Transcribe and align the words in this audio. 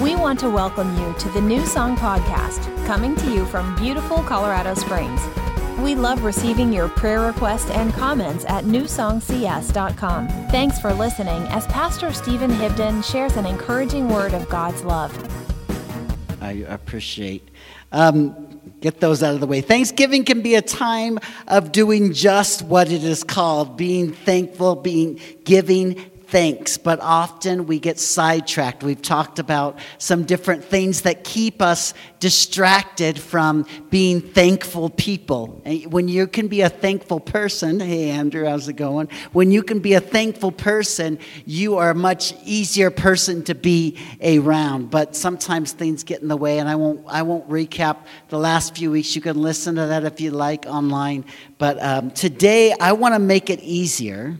We 0.00 0.16
want 0.16 0.40
to 0.40 0.48
welcome 0.48 0.96
you 0.96 1.14
to 1.18 1.28
the 1.28 1.42
New 1.42 1.66
Song 1.66 1.94
Podcast, 1.94 2.86
coming 2.86 3.14
to 3.16 3.34
you 3.34 3.44
from 3.44 3.76
beautiful 3.76 4.22
Colorado 4.22 4.72
Springs. 4.72 5.20
We 5.78 5.94
love 5.94 6.24
receiving 6.24 6.72
your 6.72 6.88
prayer 6.88 7.20
requests 7.20 7.68
and 7.68 7.92
comments 7.92 8.46
at 8.46 8.64
newsongcs.com. 8.64 10.28
Thanks 10.48 10.80
for 10.80 10.94
listening 10.94 11.42
as 11.48 11.66
Pastor 11.66 12.14
Stephen 12.14 12.50
Hibden 12.50 13.04
shares 13.04 13.36
an 13.36 13.44
encouraging 13.44 14.08
word 14.08 14.32
of 14.32 14.48
God's 14.48 14.82
love. 14.84 15.12
I 16.40 16.52
appreciate. 16.52 17.46
Um, 17.92 18.58
get 18.80 19.00
those 19.00 19.22
out 19.22 19.34
of 19.34 19.40
the 19.40 19.46
way. 19.46 19.60
Thanksgiving 19.60 20.24
can 20.24 20.40
be 20.40 20.54
a 20.54 20.62
time 20.62 21.18
of 21.46 21.72
doing 21.72 22.14
just 22.14 22.62
what 22.62 22.90
it 22.90 23.04
is 23.04 23.22
called 23.22 23.76
being 23.76 24.12
thankful, 24.12 24.76
being 24.76 25.20
giving 25.44 26.09
thanks, 26.30 26.78
but 26.78 27.00
often 27.00 27.66
we 27.66 27.80
get 27.80 27.98
sidetracked. 27.98 28.84
We've 28.84 29.02
talked 29.02 29.38
about 29.38 29.78
some 29.98 30.24
different 30.24 30.64
things 30.64 31.02
that 31.02 31.24
keep 31.24 31.60
us 31.60 31.92
distracted 32.20 33.18
from 33.18 33.66
being 33.90 34.20
thankful 34.20 34.90
people. 34.90 35.62
When 35.88 36.06
you 36.06 36.26
can 36.26 36.46
be 36.46 36.60
a 36.60 36.68
thankful 36.68 37.18
person, 37.18 37.80
hey 37.80 38.10
Andrew, 38.10 38.44
how's 38.44 38.68
it 38.68 38.74
going? 38.74 39.08
When 39.32 39.50
you 39.50 39.62
can 39.62 39.80
be 39.80 39.94
a 39.94 40.00
thankful 40.00 40.52
person, 40.52 41.18
you 41.46 41.78
are 41.78 41.90
a 41.90 41.94
much 41.94 42.34
easier 42.44 42.90
person 42.90 43.42
to 43.44 43.54
be 43.54 43.98
around. 44.22 44.90
But 44.90 45.16
sometimes 45.16 45.72
things 45.72 46.04
get 46.04 46.22
in 46.22 46.28
the 46.28 46.36
way, 46.36 46.58
and 46.58 46.68
I 46.68 46.76
won't, 46.76 47.04
I 47.08 47.22
won't 47.22 47.48
recap 47.48 47.98
the 48.28 48.38
last 48.38 48.76
few 48.76 48.92
weeks. 48.92 49.16
You 49.16 49.22
can 49.22 49.40
listen 49.40 49.74
to 49.74 49.86
that 49.86 50.04
if 50.04 50.20
you 50.20 50.30
like 50.30 50.66
online. 50.66 51.24
But 51.58 51.82
um, 51.82 52.10
today, 52.12 52.72
I 52.78 52.92
want 52.92 53.14
to 53.14 53.18
make 53.18 53.50
it 53.50 53.60
easier 53.60 54.38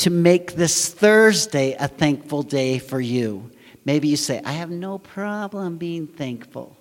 to 0.00 0.08
make 0.08 0.54
this 0.54 0.88
Thursday 0.88 1.76
a 1.78 1.86
thankful 1.86 2.42
day 2.42 2.78
for 2.78 2.98
you. 3.00 3.50
Maybe 3.84 4.08
you 4.08 4.16
say, 4.16 4.40
I 4.44 4.52
have 4.52 4.70
no 4.70 4.96
problem 4.96 5.76
being 5.76 6.06
thankful. 6.06 6.74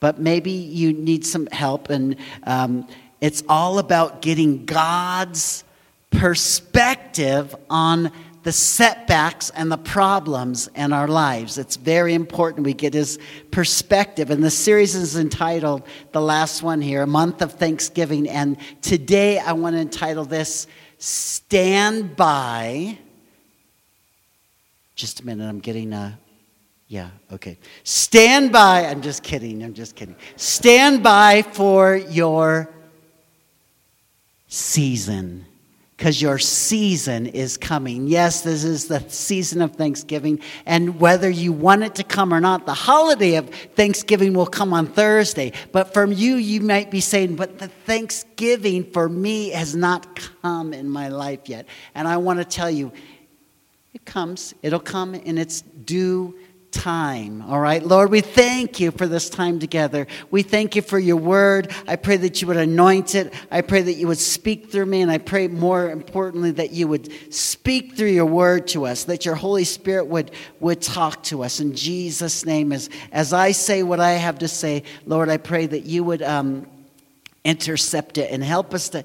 But 0.00 0.18
maybe 0.18 0.50
you 0.50 0.94
need 0.94 1.26
some 1.26 1.46
help, 1.46 1.90
and 1.90 2.16
um, 2.44 2.88
it's 3.20 3.42
all 3.50 3.78
about 3.78 4.22
getting 4.22 4.64
God's 4.64 5.62
perspective 6.10 7.54
on 7.68 8.10
the 8.44 8.52
setbacks 8.52 9.50
and 9.50 9.70
the 9.70 9.78
problems 9.78 10.68
in 10.74 10.92
our 10.92 11.08
lives. 11.08 11.58
It's 11.58 11.76
very 11.76 12.14
important 12.14 12.64
we 12.64 12.74
get 12.74 12.94
his 12.94 13.18
perspective. 13.50 14.30
And 14.30 14.42
the 14.44 14.50
series 14.50 14.94
is 14.94 15.16
entitled, 15.16 15.82
the 16.12 16.20
last 16.20 16.62
one 16.62 16.80
here, 16.80 17.02
A 17.02 17.06
Month 17.06 17.42
of 17.42 17.52
Thanksgiving. 17.54 18.28
And 18.28 18.58
today 18.82 19.38
I 19.38 19.52
want 19.52 19.76
to 19.76 19.80
entitle 19.80 20.26
this, 20.26 20.66
stand 21.04 22.16
by. 22.16 22.98
Just 24.94 25.20
a 25.20 25.26
minute, 25.26 25.48
I'm 25.48 25.60
getting 25.60 25.92
a. 25.92 26.18
Yeah, 26.86 27.10
okay. 27.32 27.58
Stand 27.82 28.52
by. 28.52 28.86
I'm 28.86 29.02
just 29.02 29.22
kidding. 29.22 29.62
I'm 29.64 29.74
just 29.74 29.96
kidding. 29.96 30.16
Stand 30.36 31.02
by 31.02 31.42
for 31.42 31.96
your 31.96 32.70
season 34.48 35.46
because 35.96 36.20
your 36.20 36.38
season 36.38 37.26
is 37.26 37.56
coming. 37.56 38.08
Yes, 38.08 38.40
this 38.40 38.64
is 38.64 38.88
the 38.88 39.00
season 39.08 39.62
of 39.62 39.76
Thanksgiving, 39.76 40.40
and 40.66 41.00
whether 41.00 41.30
you 41.30 41.52
want 41.52 41.84
it 41.84 41.94
to 41.96 42.04
come 42.04 42.34
or 42.34 42.40
not, 42.40 42.66
the 42.66 42.74
holiday 42.74 43.36
of 43.36 43.48
Thanksgiving 43.48 44.34
will 44.34 44.46
come 44.46 44.72
on 44.72 44.86
Thursday. 44.86 45.52
But 45.72 45.94
from 45.94 46.12
you, 46.12 46.34
you 46.34 46.60
might 46.60 46.90
be 46.90 47.00
saying, 47.00 47.36
But 47.36 47.58
the 47.58 47.68
Thanksgiving 47.68 48.90
for 48.90 49.08
me 49.08 49.50
has 49.50 49.76
not 49.76 50.18
come 50.42 50.74
in 50.74 50.88
my 50.88 51.08
life 51.08 51.48
yet. 51.48 51.66
And 51.94 52.08
I 52.08 52.16
want 52.16 52.40
to 52.40 52.44
tell 52.44 52.70
you, 52.70 52.92
it 53.92 54.04
comes, 54.04 54.54
it'll 54.62 54.80
come 54.80 55.14
in 55.14 55.38
its 55.38 55.60
due 55.60 56.36
time. 56.74 57.40
All 57.42 57.60
right, 57.60 57.82
Lord, 57.82 58.10
we 58.10 58.20
thank 58.20 58.80
you 58.80 58.90
for 58.90 59.06
this 59.06 59.30
time 59.30 59.58
together. 59.60 60.06
We 60.30 60.42
thank 60.42 60.74
you 60.74 60.82
for 60.82 60.98
your 60.98 61.16
word. 61.16 61.72
I 61.86 61.96
pray 61.96 62.16
that 62.18 62.42
you 62.42 62.48
would 62.48 62.56
anoint 62.56 63.14
it. 63.14 63.32
I 63.50 63.60
pray 63.60 63.82
that 63.82 63.94
you 63.94 64.08
would 64.08 64.18
speak 64.18 64.70
through 64.70 64.86
me. 64.86 65.00
And 65.00 65.10
I 65.10 65.18
pray 65.18 65.48
more 65.48 65.90
importantly 65.90 66.50
that 66.52 66.72
you 66.72 66.88
would 66.88 67.32
speak 67.32 67.96
through 67.96 68.08
your 68.08 68.26
word 68.26 68.66
to 68.68 68.86
us, 68.86 69.04
that 69.04 69.24
your 69.24 69.36
Holy 69.36 69.64
Spirit 69.64 70.06
would, 70.08 70.32
would 70.60 70.82
talk 70.82 71.22
to 71.24 71.44
us. 71.44 71.60
In 71.60 71.74
Jesus' 71.74 72.44
name, 72.44 72.72
as, 72.72 72.90
as 73.12 73.32
I 73.32 73.52
say 73.52 73.82
what 73.82 74.00
I 74.00 74.12
have 74.12 74.40
to 74.40 74.48
say, 74.48 74.82
Lord, 75.06 75.28
I 75.28 75.36
pray 75.36 75.66
that 75.66 75.84
you 75.84 76.04
would. 76.04 76.22
Um, 76.22 76.66
intercept 77.44 78.16
it 78.16 78.30
and 78.30 78.42
help 78.42 78.72
us 78.72 78.88
to 78.88 79.04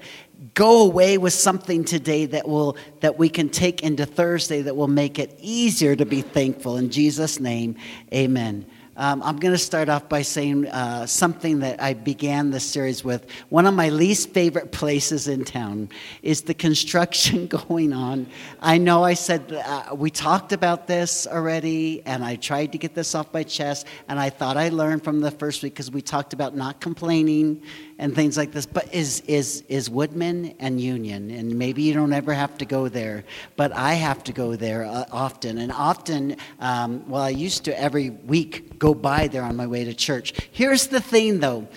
go 0.54 0.82
away 0.82 1.18
with 1.18 1.32
something 1.32 1.84
today 1.84 2.26
that 2.26 2.48
will 2.48 2.76
that 3.00 3.18
we 3.18 3.28
can 3.28 3.48
take 3.48 3.82
into 3.82 4.06
Thursday 4.06 4.62
that 4.62 4.74
will 4.74 4.88
make 4.88 5.18
it 5.18 5.36
easier 5.40 5.94
to 5.94 6.06
be 6.06 6.22
thankful 6.22 6.76
in 6.76 6.90
Jesus 6.90 7.38
name 7.38 7.76
amen 8.12 8.64
um, 9.00 9.22
I'm 9.22 9.38
going 9.38 9.54
to 9.54 9.58
start 9.58 9.88
off 9.88 10.10
by 10.10 10.20
saying 10.20 10.66
uh, 10.66 11.06
something 11.06 11.60
that 11.60 11.80
I 11.80 11.94
began 11.94 12.50
this 12.50 12.66
series 12.66 13.02
with. 13.02 13.24
One 13.48 13.64
of 13.64 13.72
my 13.72 13.88
least 13.88 14.28
favorite 14.28 14.72
places 14.80 15.26
in 15.26 15.46
town 15.46 15.88
is 16.22 16.42
the 16.42 16.52
construction 16.52 17.46
going 17.66 17.94
on. 17.94 18.26
I 18.60 18.76
know 18.76 19.02
I 19.02 19.14
said 19.14 19.54
uh, 19.54 19.94
we 19.94 20.10
talked 20.10 20.52
about 20.52 20.86
this 20.86 21.26
already, 21.26 22.02
and 22.04 22.22
I 22.22 22.36
tried 22.36 22.72
to 22.72 22.78
get 22.78 22.94
this 22.94 23.14
off 23.14 23.32
my 23.32 23.42
chest, 23.42 23.86
and 24.06 24.20
I 24.20 24.28
thought 24.28 24.58
I 24.58 24.68
learned 24.68 25.02
from 25.02 25.20
the 25.20 25.30
first 25.30 25.62
week 25.62 25.72
because 25.72 25.90
we 25.90 26.02
talked 26.02 26.34
about 26.34 26.54
not 26.54 26.82
complaining 26.82 27.62
and 28.00 28.14
things 28.14 28.36
like 28.36 28.50
this. 28.50 28.66
But 28.66 28.92
is 28.92 29.20
is 29.26 29.62
is 29.68 29.88
Woodman 29.88 30.54
and 30.58 30.80
Union, 30.80 31.30
and 31.30 31.56
maybe 31.56 31.82
you 31.82 31.94
don't 31.94 32.12
ever 32.12 32.32
have 32.32 32.56
to 32.58 32.64
go 32.64 32.88
there, 32.88 33.24
but 33.56 33.72
I 33.72 33.92
have 33.92 34.24
to 34.24 34.32
go 34.32 34.56
there 34.56 34.84
uh, 34.86 35.04
often, 35.12 35.58
and 35.58 35.70
often. 35.70 36.36
Um, 36.58 37.08
well, 37.08 37.22
I 37.22 37.28
used 37.28 37.64
to 37.66 37.78
every 37.78 38.10
week 38.10 38.78
go 38.78 38.94
by 38.94 39.28
there 39.28 39.42
on 39.42 39.54
my 39.54 39.66
way 39.66 39.84
to 39.84 39.94
church. 39.94 40.32
Here's 40.50 40.88
the 40.88 41.00
thing, 41.00 41.40
though: 41.40 41.68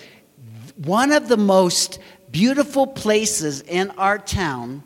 one 0.76 1.12
of 1.12 1.28
the 1.28 1.36
most 1.36 2.00
beautiful 2.32 2.86
places 2.86 3.60
in 3.60 3.90
our 3.92 4.18
town. 4.18 4.82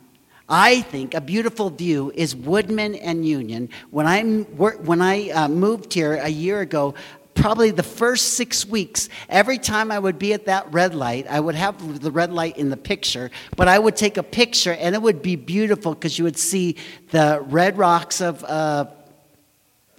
I 0.50 0.80
think 0.80 1.12
a 1.12 1.20
beautiful 1.20 1.68
view 1.68 2.10
is 2.14 2.34
Woodman 2.34 2.94
and 2.94 3.26
Union. 3.28 3.68
When 3.90 4.06
I, 4.06 4.22
when 4.22 5.02
I 5.02 5.28
uh, 5.28 5.46
moved 5.46 5.92
here 5.92 6.14
a 6.14 6.28
year 6.30 6.60
ago, 6.62 6.94
probably 7.38 7.70
the 7.70 7.82
first 7.82 8.34
six 8.34 8.66
weeks, 8.66 9.08
every 9.28 9.58
time 9.58 9.90
I 9.90 9.98
would 9.98 10.18
be 10.18 10.32
at 10.32 10.46
that 10.46 10.72
red 10.72 10.94
light, 10.94 11.26
I 11.28 11.40
would 11.40 11.54
have 11.54 12.00
the 12.00 12.10
red 12.10 12.32
light 12.32 12.56
in 12.58 12.70
the 12.70 12.76
picture, 12.76 13.30
but 13.56 13.68
I 13.68 13.78
would 13.78 13.96
take 13.96 14.16
a 14.16 14.22
picture 14.22 14.72
and 14.72 14.94
it 14.94 15.02
would 15.02 15.22
be 15.22 15.36
beautiful 15.36 15.94
because 15.94 16.18
you 16.18 16.24
would 16.24 16.38
see 16.38 16.76
the 17.10 17.42
red 17.46 17.78
rocks 17.78 18.20
of 18.20 18.44
uh, 18.44 18.86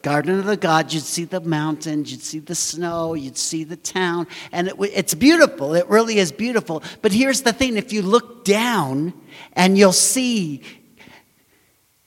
Garden 0.02 0.40
of 0.40 0.46
the 0.46 0.58
Gods, 0.58 0.94
you'd 0.94 1.04
see 1.04 1.26
the 1.26 1.42
mountains, 1.42 2.12
you'd 2.12 2.22
see 2.22 2.40
the 2.40 2.56
snow, 2.56 3.14
you'd 3.14 3.38
see 3.38 3.64
the 3.64 3.76
town, 3.76 4.28
and 4.52 4.70
it, 4.70 4.76
it's 4.80 5.14
beautiful. 5.14 5.76
It 5.76 5.88
really 5.90 6.20
is 6.20 6.32
beautiful. 6.32 6.84
But 7.02 7.12
here's 7.12 7.42
the 7.42 7.54
thing 7.54 7.78
if 7.78 7.92
you 7.92 8.02
look 8.02 8.46
down 8.46 9.14
and 9.54 9.78
you'll 9.78 9.92
see 9.92 10.62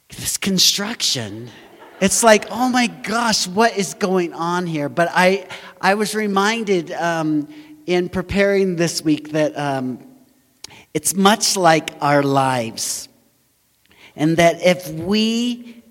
this 0.09 0.37
construction 0.37 1.51
it's 2.03 2.25
like, 2.25 2.47
oh 2.51 2.69
my 2.69 2.89
gosh, 2.89 3.47
what 3.47 3.79
is 3.79 3.95
going 3.95 4.33
on 4.33 4.67
here? 4.67 4.89
But 4.89 5.09
I, 5.13 5.47
I 5.81 5.95
was 5.95 6.17
reminded 6.17 6.91
um, 6.91 7.47
in 7.87 8.09
preparing 8.09 8.75
this 8.75 9.03
week 9.03 9.31
that 9.31 9.57
um, 9.57 10.01
it's 10.93 11.15
much 11.15 11.57
like 11.57 11.91
our 12.01 12.25
lives. 12.25 13.09
And 14.17 14.37
that 14.39 14.61
if 14.67 14.91
we 14.91 15.85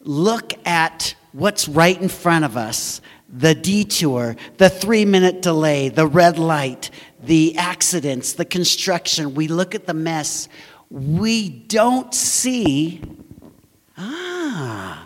look 0.00 0.52
at 0.66 1.14
what's 1.32 1.68
right 1.68 1.98
in 1.98 2.10
front 2.10 2.44
of 2.44 2.58
us, 2.58 3.00
the 3.26 3.54
detour, 3.54 4.36
the 4.58 4.68
three 4.68 5.06
minute 5.06 5.40
delay, 5.40 5.88
the 5.88 6.06
red 6.06 6.38
light, 6.38 6.90
the 7.22 7.56
accidents, 7.56 8.34
the 8.34 8.44
construction, 8.44 9.34
we 9.34 9.48
look 9.48 9.74
at 9.74 9.86
the 9.86 9.94
mess, 9.94 10.50
we 10.90 11.48
don't 11.48 12.12
see, 12.12 13.00
ah, 13.96 15.05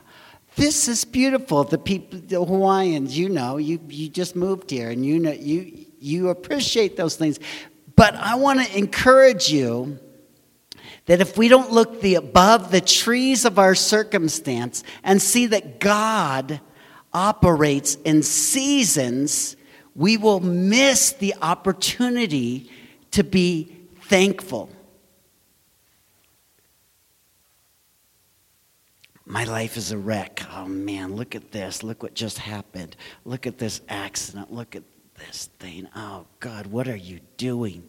this 0.61 0.89
is 0.89 1.07
beautiful. 1.07 1.65
The 1.65 1.79
people, 1.79 2.21
the 2.21 2.45
Hawaiians, 2.45 3.17
you 3.17 3.31
know, 3.31 3.57
you, 3.57 3.81
you 3.89 4.11
just 4.11 4.37
moved 4.37 4.71
here 4.71 4.91
and 4.91 5.05
you 5.07 5.19
know, 5.19 5.33
you, 5.33 5.87
you 5.99 6.29
appreciate 6.29 6.99
those 6.99 7.17
things. 7.17 7.41
But 7.97 8.15
I 8.15 8.35
want 8.35 8.61
to 8.61 8.79
encourage 8.79 9.51
you 9.51 9.99
that 11.07 11.23
if 11.23 11.39
we 11.39 11.49
don't 11.49 11.73
look 11.73 12.03
the 12.03 12.17
above 12.17 12.71
the 12.71 12.83
trees 12.83 13.47
of 13.47 13.59
our 13.59 13.75
circumstance 13.75 14.85
and 15.03 15.21
see 15.23 15.47
that 15.47 15.81
God 15.81 16.61
operates 17.13 17.95
in 18.05 18.23
seasons, 18.23 19.57
we 19.97 20.19
will 20.19 20.41
miss 20.41 21.13
the 21.13 21.35
opportunity 21.41 22.71
to 23.13 23.25
be 23.25 23.77
thankful. 24.03 24.69
My 29.31 29.45
life 29.45 29.77
is 29.77 29.93
a 29.93 29.99
wreck. 29.99 30.43
Oh 30.53 30.67
man, 30.67 31.15
look 31.15 31.37
at 31.37 31.53
this. 31.53 31.85
Look 31.85 32.03
what 32.03 32.15
just 32.15 32.39
happened. 32.39 32.97
Look 33.25 33.47
at 33.47 33.59
this 33.59 33.81
accident. 33.89 34.53
Look 34.53 34.75
at 34.75 34.83
this 35.15 35.49
thing. 35.61 35.89
Oh 35.95 36.27
God, 36.41 36.67
what 36.67 36.89
are 36.89 36.97
you 36.97 37.21
doing? 37.37 37.89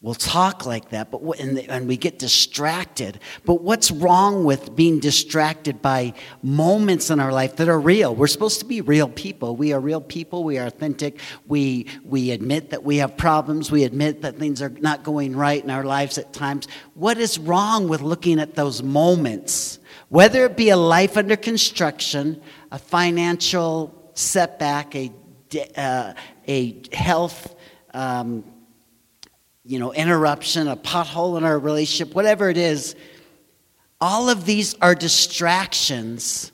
We'll 0.00 0.14
talk 0.14 0.64
like 0.64 0.90
that, 0.90 1.10
but 1.10 1.20
and, 1.40 1.58
and 1.58 1.88
we 1.88 1.96
get 1.96 2.20
distracted. 2.20 3.18
But 3.44 3.62
what's 3.62 3.90
wrong 3.90 4.44
with 4.44 4.74
being 4.76 5.00
distracted 5.00 5.82
by 5.82 6.14
moments 6.40 7.10
in 7.10 7.20
our 7.20 7.32
life 7.32 7.56
that 7.56 7.68
are 7.68 7.80
real? 7.80 8.14
We're 8.14 8.28
supposed 8.28 8.60
to 8.60 8.64
be 8.64 8.80
real 8.80 9.08
people. 9.08 9.56
We 9.56 9.72
are 9.72 9.80
real 9.80 10.00
people. 10.00 10.42
We 10.42 10.56
are 10.56 10.68
authentic. 10.68 11.18
We 11.46 11.86
we 12.04 12.30
admit 12.30 12.70
that 12.70 12.82
we 12.82 12.98
have 12.98 13.16
problems. 13.16 13.70
We 13.70 13.84
admit 13.84 14.22
that 14.22 14.38
things 14.38 14.62
are 14.62 14.70
not 14.70 15.02
going 15.02 15.36
right 15.36 15.62
in 15.62 15.68
our 15.68 15.84
lives 15.84 16.16
at 16.16 16.32
times. 16.32 16.66
What 16.94 17.18
is 17.18 17.38
wrong 17.38 17.88
with 17.88 18.00
looking 18.00 18.38
at 18.38 18.54
those 18.54 18.82
moments? 18.82 19.77
Whether 20.08 20.44
it 20.46 20.56
be 20.56 20.70
a 20.70 20.76
life 20.76 21.16
under 21.16 21.36
construction, 21.36 22.40
a 22.72 22.78
financial 22.78 24.10
setback, 24.14 24.94
a 24.94 25.12
uh, 25.76 26.12
a 26.46 26.82
health. 26.92 27.54
Um, 27.94 28.44
you 29.68 29.78
know, 29.78 29.92
interruption, 29.92 30.66
a 30.66 30.76
pothole 30.76 31.36
in 31.36 31.44
our 31.44 31.58
relationship, 31.58 32.14
whatever 32.14 32.48
it 32.48 32.56
is, 32.56 32.96
all 34.00 34.30
of 34.30 34.46
these 34.46 34.74
are 34.80 34.94
distractions. 34.94 36.52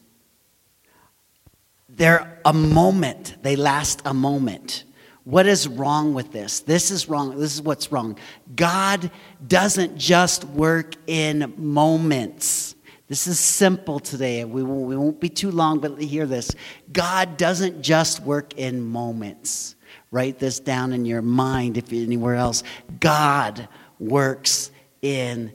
They're 1.89 2.41
a 2.45 2.53
moment, 2.53 3.37
they 3.43 3.55
last 3.55 4.03
a 4.05 4.13
moment. 4.13 4.83
What 5.23 5.47
is 5.47 5.69
wrong 5.69 6.13
with 6.13 6.33
this? 6.33 6.61
This 6.61 6.91
is 6.91 7.09
wrong. 7.09 7.39
This 7.39 7.55
is 7.55 7.63
what's 7.63 7.93
wrong. 7.93 8.19
God 8.57 9.13
doesn't 9.47 9.97
just 9.97 10.45
work 10.47 10.97
in 11.07 11.55
moments. 11.57 12.75
This 13.07 13.27
is 13.27 13.39
simple 13.39 14.01
today. 14.01 14.45
We 14.45 14.63
won't, 14.63 14.87
we 14.87 14.97
won't 14.97 15.21
be 15.21 15.29
too 15.29 15.51
long, 15.51 15.79
but 15.79 16.01
hear 16.01 16.27
this. 16.27 16.51
God 16.93 17.37
doesn't 17.37 17.83
just 17.83 18.21
work 18.21 18.55
in 18.55 18.81
moments. 18.81 19.77
Write 20.11 20.39
this 20.39 20.59
down 20.59 20.93
in 20.93 21.05
your 21.05 21.23
mind 21.23 21.77
if 21.77 21.93
anywhere 21.93 22.37
else. 22.37 22.63
God 23.01 23.69
works 23.99 24.71
in 25.03 25.53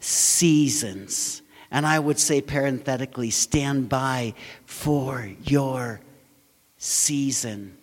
seasons. 0.00 1.42
And 1.70 1.84
I 1.84 1.98
would 1.98 2.18
say 2.18 2.40
parenthetically, 2.40 3.30
stand 3.30 3.88
by 3.88 4.34
for 4.64 5.30
your 5.44 6.00
season. 6.78 7.76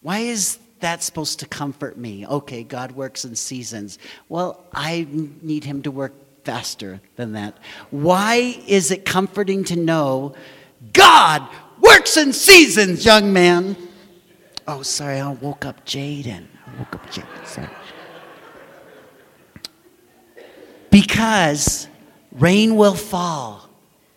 Why 0.00 0.20
is 0.20 0.58
that 0.80 1.02
supposed 1.02 1.40
to 1.40 1.46
comfort 1.46 1.96
me? 1.96 2.26
Okay, 2.26 2.64
God 2.64 2.92
works 2.92 3.24
in 3.24 3.36
seasons. 3.36 3.98
Well, 4.28 4.64
I 4.72 5.06
need 5.42 5.64
Him 5.64 5.82
to 5.82 5.90
work 5.90 6.14
faster 6.48 6.98
than 7.16 7.32
that. 7.32 7.58
Why 7.90 8.58
is 8.66 8.90
it 8.90 9.04
comforting 9.04 9.64
to 9.64 9.76
know 9.76 10.34
God 10.94 11.46
works 11.78 12.16
in 12.16 12.32
seasons, 12.32 13.04
young 13.04 13.34
man? 13.34 13.76
Oh, 14.66 14.80
sorry, 14.80 15.20
I 15.20 15.30
woke 15.30 15.66
up 15.66 15.84
Jaden. 15.84 16.46
I 16.66 16.78
woke 16.78 16.94
up 16.94 17.06
Jaden. 17.10 17.46
Sorry. 17.46 17.68
Because 20.90 21.86
rain 22.32 22.76
will 22.76 22.94
fall, 22.94 23.68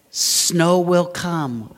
snow 0.10 0.80
will 0.80 1.07
come, 1.07 1.75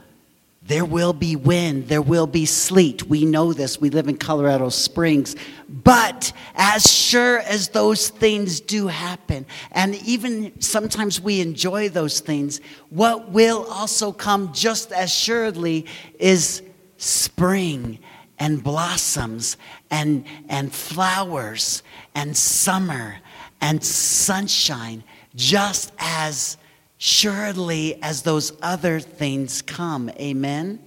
there 0.65 0.85
will 0.85 1.11
be 1.11 1.35
wind, 1.35 1.87
there 1.89 2.01
will 2.01 2.27
be 2.27 2.45
sleet. 2.45 3.03
We 3.03 3.25
know 3.25 3.51
this. 3.51 3.81
We 3.81 3.89
live 3.89 4.07
in 4.07 4.17
Colorado 4.17 4.69
Springs. 4.69 5.35
But 5.67 6.31
as 6.55 6.89
sure 6.89 7.39
as 7.39 7.69
those 7.69 8.09
things 8.09 8.61
do 8.61 8.87
happen, 8.87 9.45
and 9.73 9.95
even 10.05 10.61
sometimes 10.61 11.19
we 11.19 11.41
enjoy 11.41 11.89
those 11.89 12.21
things, 12.21 12.61
what 12.89 13.31
will 13.31 13.65
also 13.69 14.13
come 14.13 14.53
just 14.53 14.93
as 14.93 15.13
surely 15.13 15.85
is 16.17 16.61
spring 16.97 17.99
and 18.39 18.63
blossoms 18.63 19.57
and, 19.91 20.25
and 20.47 20.73
flowers 20.73 21.83
and 22.15 22.35
summer 22.35 23.17
and 23.59 23.83
sunshine 23.83 25.03
just 25.35 25.91
as 25.99 26.57
surely 27.05 28.01
as 28.01 28.21
those 28.21 28.53
other 28.61 28.97
things 28.97 29.61
come. 29.61 30.09
Amen? 30.11 30.79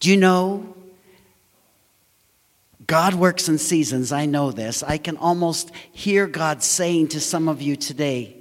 Do 0.00 0.08
you 0.08 0.16
know? 0.16 0.74
God 2.86 3.12
works 3.12 3.50
in 3.50 3.58
seasons. 3.58 4.10
I 4.10 4.24
know 4.24 4.50
this. 4.50 4.82
I 4.82 4.96
can 4.96 5.18
almost 5.18 5.70
hear 5.92 6.26
God 6.26 6.62
saying 6.62 7.08
to 7.08 7.20
some 7.20 7.46
of 7.46 7.60
you 7.60 7.76
today, 7.76 8.36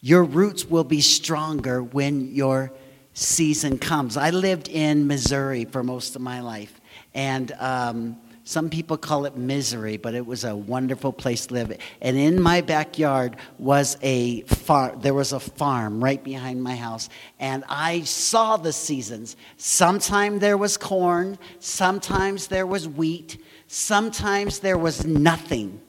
Your 0.00 0.24
roots 0.24 0.64
will 0.64 0.84
be 0.84 1.02
stronger 1.02 1.82
when 1.82 2.34
your 2.34 2.72
season 3.12 3.76
comes. 3.76 4.16
I 4.16 4.30
lived 4.30 4.70
in 4.70 5.06
Missouri 5.06 5.66
for 5.66 5.82
most 5.82 6.16
of 6.16 6.22
my 6.22 6.40
life, 6.40 6.80
and 7.12 7.52
um, 7.58 8.16
some 8.46 8.70
people 8.70 8.96
call 8.96 9.24
it 9.24 9.36
misery, 9.36 9.96
but 9.96 10.14
it 10.14 10.24
was 10.24 10.44
a 10.44 10.54
wonderful 10.54 11.12
place 11.12 11.46
to 11.46 11.54
live. 11.54 11.76
And 12.00 12.16
in 12.16 12.40
my 12.40 12.60
backyard 12.60 13.38
was 13.58 13.98
a 14.02 14.42
farm. 14.42 15.00
There 15.00 15.14
was 15.14 15.32
a 15.32 15.40
farm 15.40 16.02
right 16.02 16.22
behind 16.22 16.62
my 16.62 16.76
house, 16.76 17.08
and 17.40 17.64
I 17.68 18.02
saw 18.02 18.56
the 18.56 18.72
seasons. 18.72 19.36
Sometimes 19.56 20.40
there 20.40 20.56
was 20.56 20.76
corn, 20.76 21.38
sometimes 21.58 22.46
there 22.46 22.66
was 22.66 22.88
wheat, 22.88 23.42
sometimes 23.66 24.60
there 24.60 24.78
was 24.78 25.04
nothing. 25.04 25.80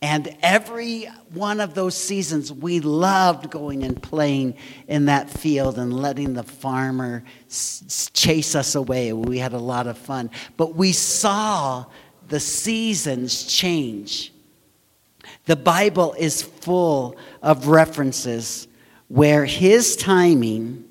And 0.00 0.36
every 0.42 1.06
one 1.32 1.60
of 1.60 1.74
those 1.74 1.96
seasons, 1.96 2.52
we 2.52 2.78
loved 2.78 3.50
going 3.50 3.82
and 3.82 4.00
playing 4.00 4.54
in 4.86 5.06
that 5.06 5.28
field 5.28 5.76
and 5.76 5.92
letting 5.92 6.34
the 6.34 6.44
farmer 6.44 7.24
chase 7.48 8.54
us 8.54 8.76
away. 8.76 9.12
We 9.12 9.38
had 9.38 9.54
a 9.54 9.58
lot 9.58 9.88
of 9.88 9.98
fun. 9.98 10.30
But 10.56 10.76
we 10.76 10.92
saw 10.92 11.86
the 12.28 12.38
seasons 12.38 13.44
change. 13.44 14.32
The 15.46 15.56
Bible 15.56 16.14
is 16.16 16.42
full 16.42 17.16
of 17.42 17.66
references 17.66 18.68
where 19.08 19.44
his 19.46 19.96
timing, 19.96 20.84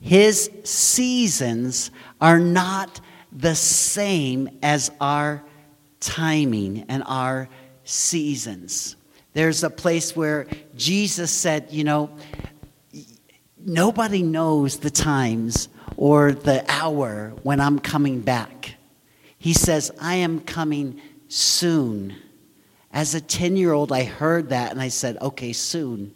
his 0.00 0.50
seasons 0.64 1.90
are 2.18 2.38
not 2.38 3.00
the 3.30 3.54
same 3.54 4.48
as 4.62 4.90
our 5.00 5.44
timing 6.06 6.84
and 6.88 7.02
our 7.06 7.48
seasons. 7.84 8.96
There's 9.34 9.64
a 9.64 9.70
place 9.70 10.16
where 10.16 10.46
Jesus 10.76 11.30
said, 11.30 11.66
you 11.70 11.84
know, 11.84 12.16
nobody 13.58 14.22
knows 14.22 14.78
the 14.78 14.90
times 14.90 15.68
or 15.96 16.32
the 16.32 16.64
hour 16.68 17.34
when 17.42 17.60
I'm 17.60 17.78
coming 17.78 18.20
back. 18.20 18.76
He 19.38 19.52
says, 19.52 19.90
I 20.00 20.14
am 20.14 20.40
coming 20.40 21.00
soon. 21.28 22.16
As 22.92 23.14
a 23.14 23.20
10 23.20 23.56
year 23.56 23.72
old, 23.72 23.92
I 23.92 24.04
heard 24.04 24.48
that 24.50 24.70
and 24.70 24.80
I 24.80 24.88
said, 24.88 25.18
okay, 25.20 25.52
soon. 25.52 26.14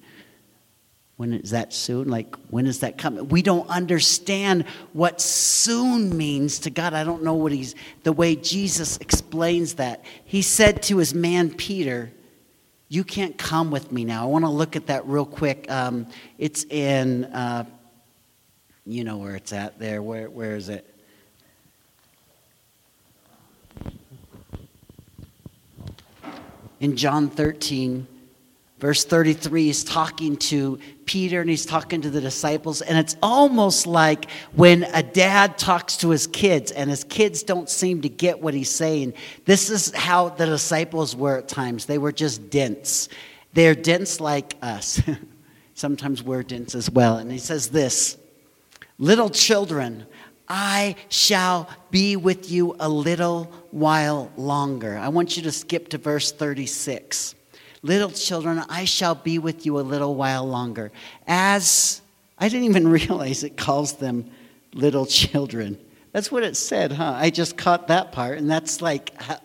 When 1.21 1.35
is 1.35 1.51
that 1.51 1.75
soon? 1.75 2.09
Like, 2.09 2.35
when 2.49 2.67
is 2.67 2.81
that 2.81 2.97
coming? 2.97 3.29
We 3.29 3.43
don't 3.43 3.69
understand 3.69 4.65
what 4.95 5.21
soon 5.21 6.17
means 6.17 6.61
to 6.61 6.71
God. 6.71 6.95
I 6.95 7.05
don't 7.05 7.23
know 7.23 7.35
what 7.35 7.53
he's, 7.53 7.75
the 8.05 8.13
way 8.15 8.37
Jesus 8.37 8.97
explains 8.97 9.75
that. 9.75 10.03
He 10.25 10.41
said 10.41 10.83
to 10.85 10.97
his 10.97 11.13
man 11.13 11.51
Peter, 11.53 12.11
You 12.89 13.05
can't 13.05 13.37
come 13.37 13.71
with 13.71 13.93
me 13.93 14.07
now. 14.07 14.23
I 14.23 14.27
want 14.29 14.47
to 14.47 14.51
look 14.51 14.77
at 14.77 14.87
that 14.87 15.07
real 15.07 15.27
quick. 15.27 15.71
Um, 15.71 16.07
it's 16.39 16.65
in, 16.65 17.27
uh, 17.27 17.67
you 18.87 19.05
know 19.05 19.19
where 19.19 19.37
it's 19.37 19.53
at 19.53 19.79
there. 19.79 20.03
Where, 20.03 20.31
where 20.31 20.57
is 20.57 20.71
it? 20.71 20.87
In 26.81 26.97
John 26.97 27.29
13, 27.29 28.07
Verse 28.81 29.05
33, 29.05 29.65
he's 29.65 29.85
talking 29.85 30.39
to 30.39 30.79
Peter 31.05 31.43
and 31.43 31.51
he's 31.51 31.67
talking 31.67 32.01
to 32.01 32.09
the 32.09 32.21
disciples. 32.21 32.81
And 32.81 32.97
it's 32.97 33.15
almost 33.23 33.87
like 33.87 34.31
when 34.55 34.85
a 34.95 35.03
dad 35.03 35.59
talks 35.59 35.99
to 35.99 36.09
his 36.09 36.27
kids 36.27 36.73
and 36.73 36.89
his 36.89 37.05
kids 37.05 37.43
don't 37.43 37.69
seem 37.69 38.01
to 38.01 38.09
get 38.09 38.41
what 38.41 38.55
he's 38.55 38.71
saying. 38.71 39.13
This 39.45 39.69
is 39.69 39.95
how 39.95 40.31
the 40.31 40.47
disciples 40.47 41.15
were 41.15 41.37
at 41.37 41.47
times. 41.47 41.85
They 41.85 41.99
were 41.99 42.11
just 42.11 42.49
dense. 42.49 43.11
They're 43.53 43.75
dense 43.75 44.19
like 44.19 44.57
us. 44.63 45.03
Sometimes 45.75 46.23
we're 46.23 46.43
dense 46.43 46.75
as 46.75 46.91
well. 46.91 47.19
And 47.19 47.31
he 47.31 47.39
says 47.39 47.69
this 47.69 48.17
Little 48.97 49.29
children, 49.29 50.07
I 50.49 50.97
shall 51.11 51.69
be 51.91 52.17
with 52.17 52.51
you 52.51 52.77
a 52.81 52.89
little 52.89 53.45
while 53.73 54.33
longer. 54.39 54.97
I 54.97 55.09
want 55.09 55.37
you 55.37 55.43
to 55.43 55.53
skip 55.53 55.89
to 55.89 55.99
verse 55.99 56.33
36. 56.33 57.35
Little 57.83 58.11
children, 58.11 58.63
I 58.69 58.85
shall 58.85 59.15
be 59.15 59.39
with 59.39 59.65
you 59.65 59.79
a 59.79 59.83
little 59.83 60.15
while 60.15 60.47
longer. 60.47 60.93
As 61.27 62.03
I 62.39 62.49
didn't 62.49 62.65
even 62.65 62.89
realize 63.01 63.45
it 63.45 63.57
calls 63.57 63.95
them 63.95 64.31
little 64.75 65.07
children. 65.07 65.79
That's 66.13 66.31
what 66.31 66.43
it 66.43 66.57
said, 66.57 66.93
huh? 66.93 67.15
I 67.17 67.31
just 67.31 67.57
caught 67.57 67.89
that 67.89 68.13
part, 68.13 68.39
and 68.39 68.51
that's 68.51 68.83
like 68.83 69.15
uh, 69.29 69.37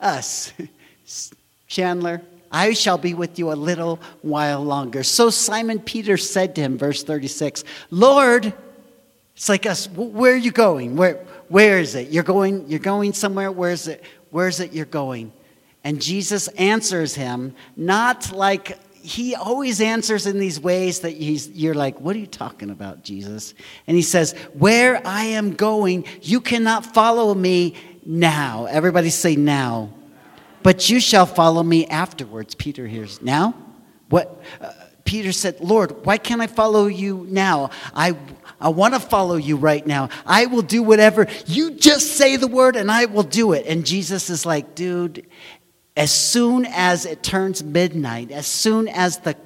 us. 0.00 0.52
Chandler, 1.66 2.22
I 2.50 2.72
shall 2.72 2.98
be 2.98 3.14
with 3.14 3.38
you 3.38 3.52
a 3.52 3.54
little 3.54 4.00
while 4.22 4.62
longer. 4.62 5.02
So 5.02 5.28
Simon 5.28 5.80
Peter 5.80 6.16
said 6.16 6.54
to 6.54 6.60
him, 6.60 6.78
verse 6.78 7.02
36, 7.02 7.64
Lord, 7.90 8.52
it's 9.34 9.48
like 9.48 9.66
us, 9.66 9.88
where 9.88 10.32
are 10.32 10.36
you 10.36 10.52
going? 10.52 10.96
Where, 10.96 11.16
where 11.48 11.78
is 11.80 11.94
it? 11.96 12.10
You're 12.10 12.22
going, 12.22 12.68
you're 12.68 12.78
going 12.78 13.12
somewhere? 13.12 13.50
Where 13.50 13.72
is 13.72 13.88
it? 13.88 14.04
Where 14.30 14.48
is 14.48 14.60
it 14.60 14.72
you're 14.72 14.86
going? 14.86 15.32
And 15.84 16.00
Jesus 16.00 16.48
answers 16.48 17.14
him, 17.14 17.54
not 17.76 18.32
like 18.32 18.78
he 19.04 19.34
always 19.34 19.82
answers 19.82 20.26
in 20.26 20.38
these 20.38 20.58
ways 20.58 21.00
that 21.00 21.10
he's, 21.10 21.50
you're 21.50 21.74
like, 21.74 22.00
What 22.00 22.16
are 22.16 22.18
you 22.18 22.26
talking 22.26 22.70
about, 22.70 23.04
Jesus? 23.04 23.52
And 23.86 23.94
he 23.94 24.02
says, 24.02 24.32
Where 24.54 25.06
I 25.06 25.24
am 25.24 25.54
going, 25.54 26.06
you 26.22 26.40
cannot 26.40 26.86
follow 26.86 27.34
me 27.34 27.74
now. 28.06 28.64
Everybody 28.64 29.10
say 29.10 29.36
now. 29.36 29.90
But 30.62 30.88
you 30.88 31.00
shall 31.00 31.26
follow 31.26 31.62
me 31.62 31.86
afterwards. 31.86 32.54
Peter 32.54 32.86
hears, 32.86 33.20
Now? 33.20 33.54
What? 34.08 34.42
Uh, 34.58 34.72
Peter 35.04 35.32
said, 35.32 35.60
Lord, 35.60 36.06
why 36.06 36.16
can't 36.16 36.40
I 36.40 36.46
follow 36.46 36.86
you 36.86 37.26
now? 37.28 37.70
I, 37.94 38.16
I 38.58 38.70
want 38.70 38.94
to 38.94 39.00
follow 39.00 39.36
you 39.36 39.56
right 39.56 39.86
now. 39.86 40.08
I 40.24 40.46
will 40.46 40.62
do 40.62 40.82
whatever. 40.82 41.26
You 41.46 41.72
just 41.72 42.12
say 42.12 42.36
the 42.36 42.46
word 42.46 42.74
and 42.74 42.90
I 42.90 43.04
will 43.04 43.22
do 43.22 43.52
it. 43.52 43.66
And 43.66 43.84
Jesus 43.84 44.30
is 44.30 44.46
like, 44.46 44.74
dude, 44.74 45.26
as 45.96 46.12
soon 46.12 46.66
as 46.66 47.06
it 47.06 47.22
turns 47.22 47.62
midnight, 47.62 48.30
as 48.30 48.46
soon 48.46 48.88
as 48.88 49.18
the 49.18 49.36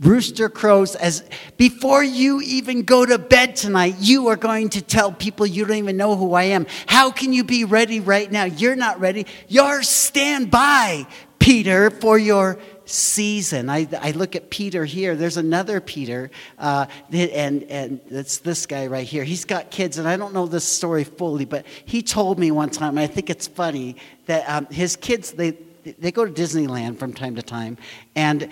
rooster 0.00 0.48
crows, 0.48 0.96
as 0.96 1.24
before 1.56 2.02
you 2.02 2.40
even 2.40 2.82
go 2.82 3.04
to 3.04 3.18
bed 3.18 3.54
tonight, 3.54 3.94
you 4.00 4.28
are 4.28 4.36
going 4.36 4.70
to 4.70 4.82
tell 4.82 5.12
people 5.12 5.46
you 5.46 5.64
don't 5.64 5.76
even 5.76 5.96
know 5.96 6.16
who 6.16 6.34
I 6.34 6.44
am. 6.44 6.66
How 6.86 7.10
can 7.10 7.32
you 7.32 7.44
be 7.44 7.64
ready 7.64 8.00
right 8.00 8.30
now? 8.30 8.44
You're 8.44 8.76
not 8.76 8.98
ready. 8.98 9.26
You're 9.46 9.82
stand 9.82 10.50
by, 10.50 11.06
Peter, 11.38 11.90
for 11.90 12.18
your 12.18 12.58
season. 12.86 13.70
I, 13.70 13.86
I 14.00 14.10
look 14.12 14.34
at 14.36 14.50
Peter 14.50 14.84
here. 14.84 15.14
There's 15.14 15.36
another 15.36 15.80
Peter, 15.80 16.30
uh, 16.58 16.86
and, 17.12 17.62
and 17.64 18.00
it's 18.10 18.38
this 18.38 18.66
guy 18.66 18.86
right 18.86 19.06
here. 19.06 19.22
He's 19.22 19.44
got 19.44 19.70
kids, 19.70 19.98
and 19.98 20.08
I 20.08 20.16
don't 20.16 20.34
know 20.34 20.46
this 20.46 20.64
story 20.64 21.04
fully, 21.04 21.44
but 21.44 21.66
he 21.84 22.02
told 22.02 22.38
me 22.38 22.50
one 22.50 22.70
time, 22.70 22.90
and 22.90 23.00
I 23.00 23.06
think 23.06 23.30
it's 23.30 23.46
funny, 23.46 23.96
that 24.26 24.48
um, 24.48 24.66
his 24.66 24.96
kids, 24.96 25.32
they, 25.32 25.56
they 25.98 26.12
go 26.12 26.24
to 26.24 26.32
Disneyland 26.32 26.98
from 26.98 27.12
time 27.12 27.36
to 27.36 27.42
time, 27.42 27.78
and 28.14 28.48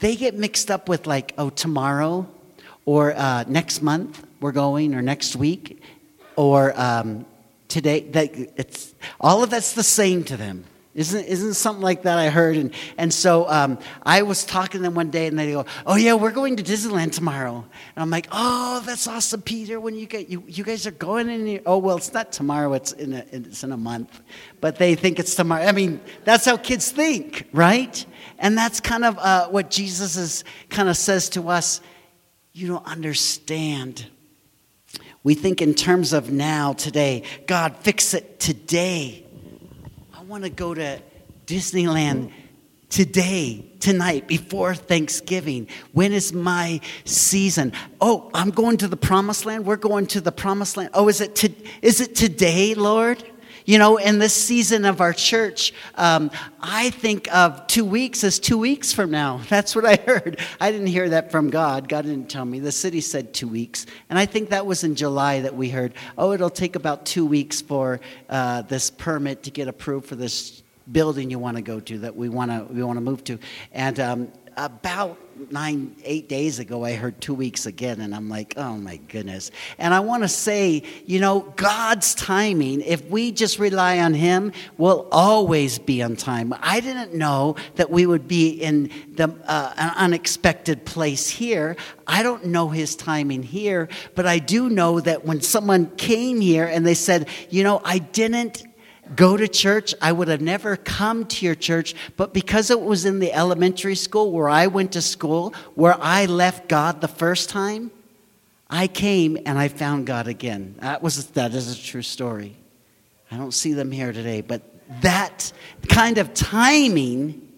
they 0.00 0.16
get 0.16 0.34
mixed 0.34 0.70
up 0.70 0.88
with 0.88 1.06
like, 1.06 1.32
oh, 1.38 1.50
tomorrow 1.50 2.28
or 2.84 3.14
uh, 3.16 3.44
next 3.46 3.82
month 3.82 4.24
we're 4.40 4.52
going 4.52 4.94
or 4.94 5.02
next 5.02 5.36
week 5.36 5.82
or 6.36 6.78
um, 6.78 7.24
today. 7.68 8.00
That 8.00 8.30
it's 8.56 8.94
all 9.20 9.42
of 9.42 9.50
that's 9.50 9.72
the 9.72 9.82
same 9.82 10.24
to 10.24 10.36
them. 10.36 10.64
Isn't, 10.94 11.24
isn't 11.24 11.54
something 11.54 11.82
like 11.82 12.02
that 12.02 12.18
I 12.18 12.30
heard? 12.30 12.56
And, 12.56 12.72
and 12.96 13.12
so 13.12 13.48
um, 13.48 13.78
I 14.04 14.22
was 14.22 14.44
talking 14.44 14.78
to 14.78 14.82
them 14.82 14.94
one 14.94 15.10
day 15.10 15.26
and 15.26 15.36
they 15.36 15.50
go, 15.50 15.66
Oh, 15.86 15.96
yeah, 15.96 16.14
we're 16.14 16.30
going 16.30 16.54
to 16.56 16.62
Disneyland 16.62 17.10
tomorrow. 17.10 17.56
And 17.56 18.02
I'm 18.02 18.10
like, 18.10 18.28
Oh, 18.30 18.80
that's 18.86 19.08
awesome, 19.08 19.42
Peter. 19.42 19.80
When 19.80 19.96
you 19.96 20.06
get, 20.06 20.28
you, 20.28 20.44
you 20.46 20.62
guys 20.62 20.86
are 20.86 20.92
going 20.92 21.28
in 21.28 21.46
here. 21.46 21.60
Oh, 21.66 21.78
well, 21.78 21.96
it's 21.96 22.12
not 22.12 22.30
tomorrow, 22.30 22.74
it's 22.74 22.92
in, 22.92 23.12
a, 23.12 23.24
it's 23.32 23.64
in 23.64 23.72
a 23.72 23.76
month. 23.76 24.20
But 24.60 24.76
they 24.76 24.94
think 24.94 25.18
it's 25.18 25.34
tomorrow. 25.34 25.64
I 25.64 25.72
mean, 25.72 26.00
that's 26.22 26.44
how 26.44 26.56
kids 26.56 26.92
think, 26.92 27.48
right? 27.52 28.06
And 28.38 28.56
that's 28.56 28.78
kind 28.78 29.04
of 29.04 29.18
uh, 29.18 29.48
what 29.48 29.70
Jesus 29.70 30.16
is, 30.16 30.44
kind 30.68 30.88
of 30.88 30.96
says 30.96 31.28
to 31.30 31.48
us. 31.48 31.80
You 32.52 32.68
don't 32.68 32.86
understand. 32.86 34.06
We 35.24 35.34
think 35.34 35.60
in 35.60 35.74
terms 35.74 36.12
of 36.12 36.30
now, 36.30 36.72
today. 36.72 37.24
God, 37.48 37.78
fix 37.78 38.14
it 38.14 38.38
today 38.38 39.23
want 40.34 40.42
to 40.42 40.50
go 40.50 40.74
to 40.74 41.00
Disneyland 41.46 42.32
today, 42.88 43.64
tonight, 43.78 44.26
before 44.26 44.74
Thanksgiving. 44.74 45.68
When 45.92 46.12
is 46.12 46.32
my 46.32 46.80
season? 47.04 47.72
Oh, 48.00 48.32
I'm 48.34 48.50
going 48.50 48.78
to 48.78 48.88
the 48.88 48.96
promised 48.96 49.46
land. 49.46 49.64
We're 49.64 49.76
going 49.76 50.08
to 50.08 50.20
the 50.20 50.32
promised 50.32 50.76
land. 50.76 50.90
Oh, 50.92 51.08
is 51.08 51.20
it, 51.20 51.36
to, 51.36 51.52
is 51.82 52.00
it 52.00 52.16
today, 52.16 52.74
Lord? 52.74 53.22
You 53.66 53.78
know, 53.78 53.96
in 53.96 54.18
this 54.18 54.34
season 54.34 54.84
of 54.84 55.00
our 55.00 55.14
church, 55.14 55.72
um, 55.94 56.30
I 56.60 56.90
think 56.90 57.34
of 57.34 57.66
two 57.66 57.86
weeks 57.86 58.22
as 58.22 58.38
two 58.38 58.58
weeks 58.58 58.92
from 58.92 59.10
now. 59.10 59.40
That's 59.48 59.74
what 59.74 59.86
I 59.86 59.96
heard. 59.96 60.38
I 60.60 60.70
didn't 60.70 60.88
hear 60.88 61.08
that 61.08 61.30
from 61.30 61.48
God. 61.48 61.88
God 61.88 62.04
didn't 62.04 62.28
tell 62.28 62.44
me. 62.44 62.60
The 62.60 62.72
city 62.72 63.00
said 63.00 63.32
two 63.32 63.48
weeks. 63.48 63.86
And 64.10 64.18
I 64.18 64.26
think 64.26 64.50
that 64.50 64.66
was 64.66 64.84
in 64.84 64.94
July 64.96 65.40
that 65.40 65.54
we 65.54 65.70
heard, 65.70 65.94
oh, 66.18 66.32
it'll 66.32 66.50
take 66.50 66.76
about 66.76 67.06
two 67.06 67.24
weeks 67.24 67.62
for 67.62 68.00
uh, 68.28 68.62
this 68.62 68.90
permit 68.90 69.44
to 69.44 69.50
get 69.50 69.66
approved 69.66 70.06
for 70.06 70.16
this 70.16 70.62
building 70.92 71.30
you 71.30 71.38
want 71.38 71.56
to 71.56 71.62
go 71.62 71.80
to 71.80 71.98
that 72.00 72.14
we 72.14 72.28
want 72.28 72.50
to 72.50 72.70
we 72.70 72.82
want 72.82 72.98
to 72.98 73.00
move 73.00 73.24
to 73.24 73.38
and 73.72 73.98
um, 73.98 74.30
about 74.58 75.18
nine, 75.50 75.94
eight 76.04 76.28
days 76.28 76.58
ago, 76.58 76.84
I 76.84 76.94
heard 76.94 77.20
two 77.20 77.34
weeks 77.34 77.66
again, 77.66 78.00
and 78.00 78.14
I'm 78.14 78.28
like, 78.28 78.54
oh 78.56 78.76
my 78.76 78.96
goodness. 78.96 79.50
And 79.78 79.94
I 79.94 80.00
want 80.00 80.22
to 80.22 80.28
say, 80.28 80.82
you 81.06 81.20
know, 81.20 81.40
God's 81.56 82.14
timing, 82.14 82.80
if 82.80 83.04
we 83.06 83.32
just 83.32 83.58
rely 83.58 83.98
on 84.00 84.14
Him, 84.14 84.52
will 84.78 85.08
always 85.12 85.78
be 85.78 86.02
on 86.02 86.16
time. 86.16 86.54
I 86.60 86.80
didn't 86.80 87.14
know 87.14 87.56
that 87.76 87.90
we 87.90 88.06
would 88.06 88.28
be 88.28 88.50
in 88.50 88.90
the, 89.12 89.34
uh, 89.46 89.74
an 89.76 89.92
unexpected 89.96 90.84
place 90.84 91.28
here. 91.28 91.76
I 92.06 92.22
don't 92.22 92.46
know 92.46 92.68
His 92.68 92.96
timing 92.96 93.42
here, 93.42 93.88
but 94.14 94.26
I 94.26 94.38
do 94.38 94.68
know 94.68 95.00
that 95.00 95.24
when 95.24 95.40
someone 95.40 95.94
came 95.96 96.40
here 96.40 96.66
and 96.66 96.86
they 96.86 96.94
said, 96.94 97.28
you 97.50 97.62
know, 97.62 97.80
I 97.84 97.98
didn't 97.98 98.64
go 99.14 99.36
to 99.36 99.48
church. 99.48 99.94
I 100.00 100.12
would 100.12 100.28
have 100.28 100.40
never 100.40 100.76
come 100.76 101.26
to 101.26 101.46
your 101.46 101.54
church, 101.54 101.94
but 102.16 102.32
because 102.32 102.70
it 102.70 102.80
was 102.80 103.04
in 103.04 103.18
the 103.18 103.32
elementary 103.32 103.94
school 103.94 104.32
where 104.32 104.48
I 104.48 104.66
went 104.66 104.92
to 104.92 105.02
school, 105.02 105.54
where 105.74 105.96
I 106.00 106.26
left 106.26 106.68
God 106.68 107.00
the 107.00 107.08
first 107.08 107.48
time, 107.50 107.90
I 108.68 108.86
came 108.86 109.38
and 109.46 109.58
I 109.58 109.68
found 109.68 110.06
God 110.06 110.26
again. 110.26 110.76
That 110.80 111.02
was 111.02 111.26
that 111.28 111.54
is 111.54 111.78
a 111.78 111.80
true 111.80 112.02
story. 112.02 112.56
I 113.30 113.36
don't 113.36 113.54
see 113.54 113.72
them 113.72 113.90
here 113.90 114.12
today, 114.12 114.40
but 114.40 114.62
that 115.00 115.52
kind 115.88 116.18
of 116.18 116.34
timing 116.34 117.52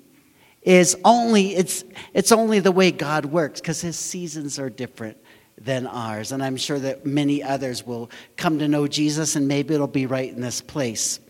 is 0.63 0.97
only 1.05 1.55
it's 1.55 1.85
it's 2.13 2.33
only 2.33 2.59
the 2.61 2.73
way 2.73 2.91
God 2.91 3.25
works 3.25 3.61
because 3.61 3.81
his 3.81 3.97
seasons 3.97 4.59
are 4.59 4.69
different 4.69 5.17
than 5.59 5.87
ours 5.87 6.33
and 6.33 6.43
I'm 6.43 6.57
sure 6.57 6.79
that 6.79 7.07
many 7.07 7.43
others 7.43 7.87
will 7.87 8.11
come 8.37 8.59
to 8.59 8.69
know 8.69 8.87
Jesus 8.87 9.37
and 9.37 9.49
maybe 9.49 9.75
it'll 9.75 9.87
be 9.87 10.07
right 10.07 10.31
in 10.31 10.41
this 10.41 10.61
place 10.61 11.21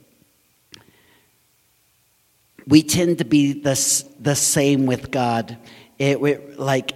we 2.67 2.83
tend 2.83 3.19
to 3.19 3.25
be 3.25 3.53
the, 3.53 4.05
the 4.21 4.35
same 4.35 4.87
with 4.87 5.11
God. 5.11 5.57
It, 5.99 6.59
like 6.59 6.93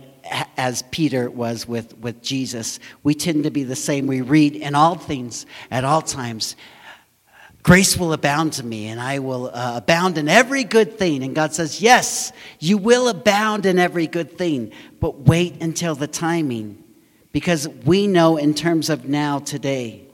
as 0.57 0.83
Peter 0.91 1.31
was 1.31 1.67
with, 1.67 1.97
with 1.99 2.23
Jesus, 2.23 2.81
we 3.03 3.15
tend 3.15 3.45
to 3.45 3.51
be 3.51 3.65
the 3.65 3.77
same. 3.77 4.07
We 4.07 4.21
read 4.21 4.57
in 4.57 4.75
all 4.75 4.97
things, 4.97 5.47
at 5.71 5.85
all 5.85 6.03
times, 6.03 6.57
grace 7.63 7.97
will 7.97 8.13
abound 8.13 8.55
to 8.55 8.65
me, 8.65 8.89
and 8.89 9.01
I 9.01 9.21
will 9.21 9.49
uh, 9.49 9.77
abound 9.77 10.19
in 10.19 10.29
every 10.29 10.65
good 10.65 10.99
thing. 10.99 11.23
And 11.23 11.35
God 11.35 11.53
says, 11.53 11.81
Yes, 11.81 12.33
you 12.59 12.79
will 12.79 13.09
abound 13.09 13.67
in 13.67 13.79
every 13.79 14.07
good 14.07 14.37
thing, 14.37 14.73
but 15.01 15.21
wait 15.21 15.61
until 15.63 15.95
the 15.95 16.07
timing, 16.07 16.83
because 17.33 17.69
we 17.69 18.07
know 18.07 18.37
in 18.37 18.55
terms 18.55 18.91
of 18.91 19.09
now, 19.09 19.39
today. 19.39 20.07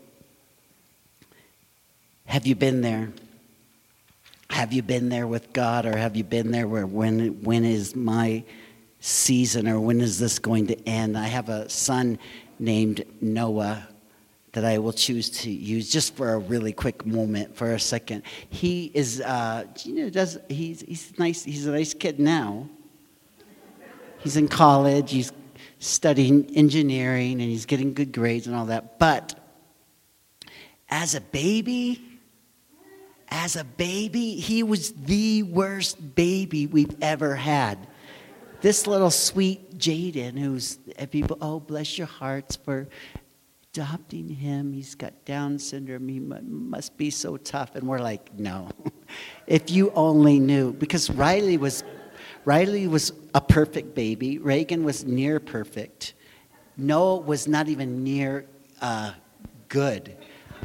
Have 2.27 2.47
you 2.47 2.57
been 2.57 2.81
there? 2.81 3.13
Have 4.51 4.73
you 4.73 4.83
been 4.83 5.09
there 5.09 5.27
with 5.27 5.53
God, 5.53 5.87
or 5.87 5.97
have 5.97 6.17
you 6.17 6.25
been 6.25 6.51
there 6.51 6.69
where 6.69 6.87
when, 6.87 7.43
when 7.43 7.65
is 7.65 7.97
my 7.97 8.45
season, 9.01 9.69
or 9.69 9.81
when 9.81 10.01
is 10.01 10.19
this 10.19 10.39
going 10.39 10.69
to 10.69 10.89
end? 10.89 11.19
I 11.19 11.27
have 11.27 11.49
a 11.49 11.69
son 11.69 12.19
named 12.59 13.05
Noah 13.21 13.89
that 14.53 14.65
I 14.65 14.79
will 14.79 14.93
choose 14.93 15.29
to 15.43 15.51
use 15.51 15.93
just 15.93 16.17
for 16.17 16.33
a 16.33 16.39
really 16.39 16.73
quick 16.73 17.05
moment, 17.05 17.55
for 17.55 17.75
a 17.75 17.79
second. 17.79 18.23
He 18.49 18.91
is, 18.95 19.21
uh, 19.21 19.65
you 19.85 19.95
know, 19.95 20.09
does 20.09 20.39
he's 20.49 20.81
he's 20.81 21.19
nice. 21.19 21.45
He's 21.45 21.67
a 21.67 21.73
nice 21.73 21.93
kid 21.93 22.19
now. 22.19 22.67
He's 24.19 24.39
in 24.39 24.49
college. 24.49 25.11
He's 25.11 25.31
studying 25.79 26.57
engineering, 26.57 27.33
and 27.33 27.43
he's 27.43 27.67
getting 27.67 27.93
good 27.93 28.13
grades 28.13 28.47
and 28.47 28.57
all 28.57 28.67
that. 28.67 28.99
But 28.99 29.39
as 30.89 31.15
a 31.15 31.21
baby, 31.21 32.01
as 33.29 33.57
a 33.57 33.65
baby, 33.65 34.35
he 34.35 34.63
was 34.63 34.93
the 34.93 35.43
worst 35.43 36.15
baby 36.15 36.67
we've 36.67 36.97
ever 37.01 37.35
had. 37.35 37.87
This 38.61 38.87
little 38.87 39.11
sweet 39.11 39.79
Jaden, 39.79 40.39
who's 40.39 40.79
people, 41.11 41.39
oh, 41.41 41.61
bless 41.61 41.99
your 41.99 42.07
hearts 42.07 42.57
for 42.57 42.89
adopting 43.73 44.29
him. 44.29 44.73
He's 44.73 44.95
got 44.95 45.25
Down 45.25 45.59
syndrome. 45.59 46.09
He 46.09 46.19
must 46.19 46.97
be 46.97 47.11
so 47.11 47.37
tough. 47.37 47.75
And 47.75 47.87
we're 47.87 47.99
like, 47.99 48.33
no. 48.39 48.71
if 49.47 49.71
you 49.71 49.93
only 49.93 50.39
knew. 50.41 50.73
Because 50.73 51.11
Riley 51.11 51.59
was, 51.59 51.85
Riley 52.45 52.87
was 52.87 53.13
a 53.35 53.41
perfect 53.41 53.95
baby. 53.95 54.39
Reagan 54.39 54.83
was 54.83 55.05
near 55.05 55.39
perfect. 55.41 56.15
Noah 56.79 57.19
was 57.19 57.47
not 57.47 57.69
even 57.69 58.03
near 58.03 58.47
uh, 58.81 59.13
good. 59.69 60.17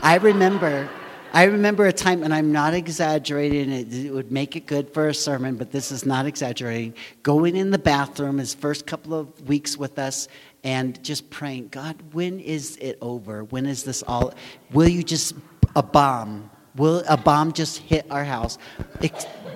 I 0.02 0.16
remember 0.16 0.90
I 1.34 1.46
remember 1.46 1.86
a 1.88 1.94
time, 1.94 2.24
and 2.24 2.34
I'm 2.34 2.52
not 2.52 2.74
exaggerating, 2.74 3.72
it, 3.72 4.12
would 4.12 4.34
make 4.34 4.58
it 4.58 4.66
good 4.66 4.94
for 4.94 5.08
a 5.08 5.14
sermon, 5.14 5.56
but 5.56 5.72
this 5.72 5.90
is 5.90 6.06
not 6.06 6.26
exaggerating. 6.26 6.94
Going 7.24 7.56
in 7.56 7.72
the 7.72 7.80
bathroom 7.80 8.38
his 8.38 8.54
first 8.54 8.86
couple 8.86 9.14
of 9.14 9.48
weeks 9.48 9.78
with 9.78 9.98
us 9.98 10.28
and 10.66 11.02
just 11.04 11.30
praying, 11.30 11.70
God, 11.70 11.96
when 12.12 12.42
is 12.42 12.76
it 12.78 12.98
over? 13.02 13.46
When 13.46 13.66
is 13.66 13.84
this 13.84 14.04
all? 14.04 14.34
Will 14.74 14.90
you 14.90 15.04
just 15.04 15.34
a 15.74 15.82
bomb? 15.82 16.50
Will 16.76 17.04
a 17.08 17.18
bomb 17.18 17.54
just 17.54 17.80
hit 17.80 18.06
our 18.10 18.24
house? 18.24 18.58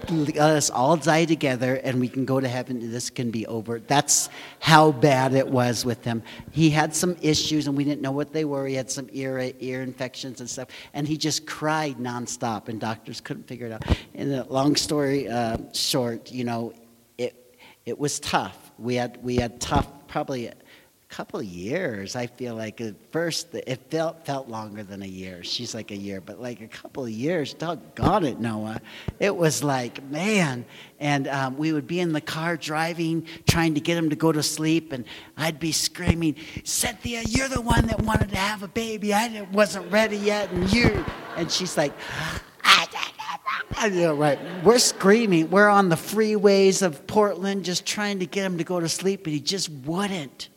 Let 0.10 0.38
us 0.38 0.69
all 0.69 0.98
die 0.98 1.25
together 1.25 1.75
and 1.75 2.00
we 2.00 2.07
can 2.10 2.25
go 2.25 2.39
to 2.39 2.48
heaven. 2.48 2.91
This 2.91 3.10
can 3.10 3.31
be 3.31 3.48
over. 3.48 3.79
That's 3.79 4.29
how 4.60 4.91
bad 4.91 5.34
it 5.34 5.48
was 5.48 5.86
with 5.86 6.03
him. 6.03 6.22
He 6.51 6.69
had 6.69 6.93
some 6.93 7.15
issues 7.22 7.67
and 7.67 7.75
we 7.75 7.84
didn't 7.84 8.01
know 8.01 8.12
what 8.12 8.34
they 8.34 8.45
were. 8.45 8.67
He 8.67 8.75
had 8.75 8.91
some 8.91 9.10
ear 9.13 9.51
ear 9.60 9.81
infections 9.81 10.41
and 10.41 10.50
stuff. 10.50 10.67
And 10.93 11.07
he 11.07 11.17
just 11.17 11.48
cried 11.48 11.98
nonstop 11.98 12.67
and 12.69 12.79
doctors 12.79 13.22
couldn't 13.22 13.48
figure 13.48 13.67
it 13.67 13.72
out. 13.72 13.84
And 14.13 14.34
a 14.34 14.43
long 14.43 14.75
story 14.75 15.27
uh, 15.27 15.57
short 15.74 16.31
you 16.31 16.43
know 16.43 16.74
it 17.17 17.57
it 17.86 17.98
was 17.98 18.19
tough. 18.19 18.72
We 18.77 18.95
had 18.95 19.24
we 19.24 19.38
had 19.38 19.60
tough 19.60 19.88
probably 20.07 20.51
couple 21.15 21.41
years. 21.41 22.17
I 22.17 22.27
feel 22.27 22.55
like 22.55 22.81
at 22.81 22.93
first 23.13 23.55
it 23.55 23.79
felt 23.89 24.25
felt 24.25 24.50
longer 24.50 24.84
than 24.84 25.01
a 25.01 25.07
year. 25.07 25.45
She's 25.45 25.74
like 25.74 25.91
a 25.91 25.95
year, 25.95 26.19
but 26.19 26.41
like 26.41 26.60
a 26.60 26.67
couple 26.67 27.05
of 27.05 27.10
years. 27.10 27.53
Doggone 27.53 28.25
it, 28.25 28.41
Noah. 28.41 28.81
It 29.17 29.34
was 29.34 29.63
like 29.63 30.03
man, 30.10 30.65
and 31.00 31.29
um, 31.29 31.57
we 31.57 31.72
would 31.72 31.88
be 31.88 32.01
in 32.01 32.12
the 32.12 32.19
car 32.19 32.57
driving, 32.57 33.25
trying 33.48 33.75
to 33.75 33.79
get 33.79 33.98
him 33.98 34.10
to 34.10 34.17
go 34.17 34.34
to 34.34 34.43
sleep, 34.43 34.91
and 34.91 35.05
I'd 35.38 35.57
be 35.57 35.72
screaming, 35.72 36.36
"Cynthia, 36.65 37.24
you're 37.25 37.48
the 37.48 37.62
one 37.62 37.88
that 37.88 38.01
wanted 38.01 38.31
to 38.31 38.38
have 38.38 38.62
a 38.63 38.67
baby. 38.67 39.13
I 39.13 39.48
wasn't 39.53 39.89
ready 39.89 40.17
yet, 40.17 40.51
and 40.51 40.72
you." 40.74 41.05
And 41.38 41.50
she's 41.50 41.77
like. 41.77 41.93
Yeah, 43.91 44.13
right. 44.15 44.39
We're 44.63 44.79
screaming. 44.79 45.50
We're 45.50 45.67
on 45.67 45.89
the 45.89 45.95
freeways 45.95 46.81
of 46.81 47.05
Portland 47.07 47.65
just 47.65 47.86
trying 47.86 48.19
to 48.19 48.25
get 48.25 48.45
him 48.45 48.57
to 48.57 48.63
go 48.63 48.79
to 48.79 48.89
sleep, 48.89 49.24
but 49.24 49.34
he 49.34 49.39
just 49.39 49.69
wouldn't. 49.69 50.50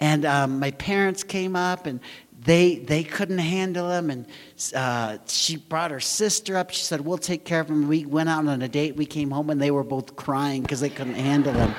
And 0.00 0.24
um, 0.26 0.60
my 0.60 0.72
parents 0.72 1.22
came 1.22 1.56
up 1.56 1.86
and 1.86 2.00
they, 2.44 2.76
they 2.76 3.02
couldn't 3.02 3.38
handle 3.38 3.90
him. 3.90 4.10
And 4.10 4.26
uh, 4.74 5.18
she 5.26 5.56
brought 5.56 5.90
her 5.90 6.00
sister 6.00 6.56
up. 6.56 6.70
She 6.70 6.82
said, 6.82 7.00
We'll 7.00 7.18
take 7.18 7.44
care 7.44 7.60
of 7.60 7.70
him. 7.70 7.88
We 7.88 8.04
went 8.04 8.28
out 8.28 8.46
on 8.46 8.62
a 8.62 8.68
date. 8.68 8.96
We 8.96 9.06
came 9.06 9.30
home 9.30 9.50
and 9.50 9.60
they 9.60 9.70
were 9.70 9.84
both 9.84 10.16
crying 10.16 10.62
because 10.62 10.80
they 10.80 10.90
couldn't 10.90 11.14
handle 11.14 11.52
him. 11.52 11.74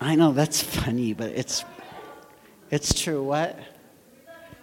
I 0.00 0.14
know 0.14 0.32
that's 0.32 0.62
funny, 0.62 1.12
but 1.12 1.30
it's, 1.32 1.64
it's 2.70 3.00
true. 3.00 3.22
What? 3.22 3.58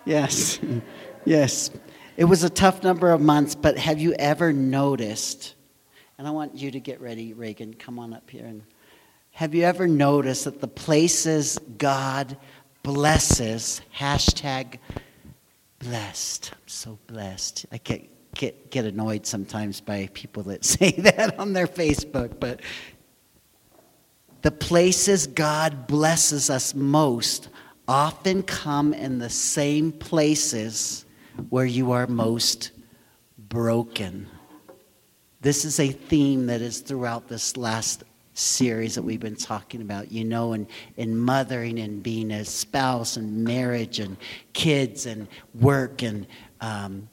Yes. 0.05 0.59
yes. 1.25 1.69
It 2.17 2.25
was 2.25 2.43
a 2.43 2.49
tough 2.49 2.83
number 2.83 3.11
of 3.11 3.19
months, 3.19 3.53
but 3.53 3.77
have 3.77 3.99
you 3.99 4.13
ever 4.13 4.53
noticed? 4.53 5.55
And 6.17 6.25
I 6.25 6.31
want 6.31 6.55
you 6.55 6.71
to 6.71 6.79
get 6.79 7.01
ready, 7.01 7.33
Reagan. 7.33 7.73
Come 7.73 7.99
on 7.99 8.13
up 8.13 8.29
here 8.29 8.45
and. 8.45 8.63
Have 9.35 9.53
you 9.53 9.63
ever 9.63 9.85
noticed 9.85 10.45
that 10.45 10.61
the 10.61 10.67
places 10.69 11.59
God 11.77 12.37
blesses, 12.83 13.81
hashtag 13.93 14.79
blessed, 15.77 16.51
I'm 16.53 16.67
so 16.67 16.99
blessed. 17.07 17.65
I 17.69 17.79
get, 17.79 18.33
get, 18.33 18.71
get 18.71 18.85
annoyed 18.85 19.25
sometimes 19.25 19.81
by 19.81 20.07
people 20.13 20.43
that 20.43 20.63
say 20.65 20.91
that 20.91 21.37
on 21.37 21.51
their 21.51 21.67
Facebook, 21.67 22.39
but 22.39 22.61
the 24.41 24.51
places 24.51 25.27
God 25.27 25.85
blesses 25.85 26.49
us 26.49 26.73
most 26.73 27.49
often 27.89 28.41
come 28.41 28.93
in 28.93 29.19
the 29.19 29.29
same 29.29 29.91
places 29.91 31.03
where 31.49 31.65
you 31.65 31.91
are 31.91 32.07
most 32.07 32.71
broken. 33.37 34.29
This 35.41 35.65
is 35.65 35.81
a 35.81 35.89
theme 35.89 36.45
that 36.45 36.61
is 36.61 36.79
throughout 36.79 37.27
this 37.27 37.57
last 37.57 38.05
series 38.35 38.95
that 38.95 39.01
we've 39.01 39.19
been 39.19 39.35
talking 39.35 39.81
about, 39.81 40.11
you 40.11 40.23
know, 40.23 40.53
and, 40.53 40.67
and 40.97 41.19
mothering 41.19 41.79
and 41.79 42.03
being 42.03 42.31
a 42.31 42.45
spouse 42.45 43.17
and 43.17 43.43
marriage 43.43 43.99
and 43.99 44.17
kids 44.53 45.05
and 45.05 45.27
work 45.55 46.03
and, 46.03 46.27
um, 46.61 47.07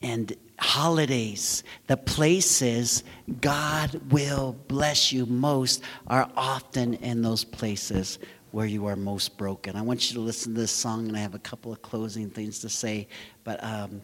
and 0.00 0.34
holidays. 0.58 1.62
The 1.86 1.96
places 1.96 3.04
God 3.40 4.00
will 4.10 4.56
bless 4.66 5.12
you 5.12 5.26
most 5.26 5.82
are 6.06 6.30
often 6.36 6.94
in 6.94 7.22
those 7.22 7.44
places 7.44 8.18
where 8.50 8.66
you 8.66 8.86
are 8.86 8.96
most 8.96 9.36
broken. 9.36 9.76
I 9.76 9.82
want 9.82 10.10
you 10.10 10.14
to 10.14 10.20
listen 10.20 10.54
to 10.54 10.60
this 10.60 10.70
song, 10.70 11.08
and 11.08 11.16
I 11.16 11.20
have 11.20 11.34
a 11.34 11.38
couple 11.38 11.72
of 11.72 11.82
closing 11.82 12.30
things 12.30 12.60
to 12.60 12.68
say, 12.68 13.08
but 13.44 13.62
um, 13.64 14.02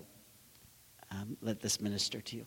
um, 1.10 1.36
let 1.42 1.60
this 1.60 1.80
minister 1.80 2.20
to 2.20 2.36
you. 2.36 2.46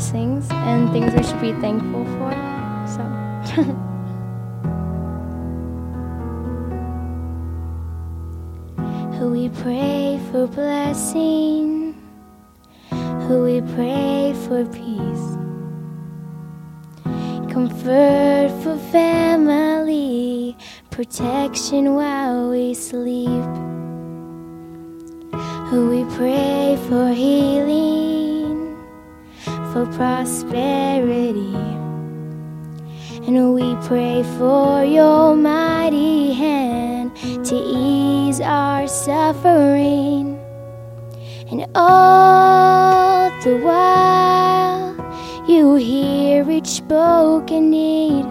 Blessings 0.00 0.48
and 0.50 0.90
things 0.92 1.14
we 1.14 1.22
should 1.22 1.40
be 1.42 1.52
thankful 1.60 2.06
for. 2.16 2.32
So. 2.88 3.02
Who 9.18 9.30
we 9.30 9.50
pray 9.50 10.18
for 10.32 10.46
blessing, 10.46 11.94
who 12.90 13.42
we 13.42 13.60
pray 13.74 14.32
for 14.46 14.64
peace, 14.64 15.36
comfort 17.52 18.50
for 18.62 18.78
family, 18.90 20.56
protection 20.90 21.94
while 21.94 22.48
we 22.48 22.72
sleep. 22.72 23.44
Who 25.68 25.90
we 25.90 26.04
pray 26.16 26.78
for 26.88 27.12
healing 27.12 28.09
for 29.72 29.86
prosperity. 29.86 31.54
And 33.26 33.54
we 33.54 33.76
pray 33.86 34.24
for 34.38 34.84
your 34.84 35.36
mighty 35.36 36.32
hand 36.32 37.14
to 37.44 37.54
ease 37.54 38.40
our 38.40 38.88
suffering. 38.88 40.38
And 41.50 41.66
all 41.74 43.30
the 43.42 43.58
while, 43.58 44.96
you 45.48 45.76
hear 45.76 46.50
each 46.50 46.66
spoken 46.66 47.70
need. 47.70 48.26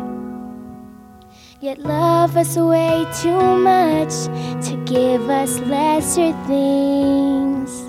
Yet 1.62 1.80
love 1.80 2.36
us 2.38 2.58
way 2.58 3.06
too 3.22 3.58
much 3.58 4.14
to 4.68 4.82
give 4.86 5.30
us 5.30 5.60
lesser 5.60 6.34
things. 6.48 7.89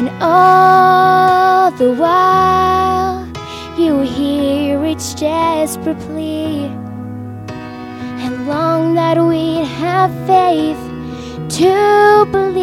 And 0.00 0.08
all 0.22 1.70
the 1.72 1.92
while, 1.92 3.28
you 3.78 4.00
hear 4.00 4.82
each 4.86 5.14
desperate 5.16 5.98
plea 5.98 6.64
and 8.24 8.48
long 8.48 8.94
that 8.94 9.18
we'd 9.18 9.66
have 9.66 10.10
faith 10.26 10.78
to 11.58 12.26
believe. 12.32 12.56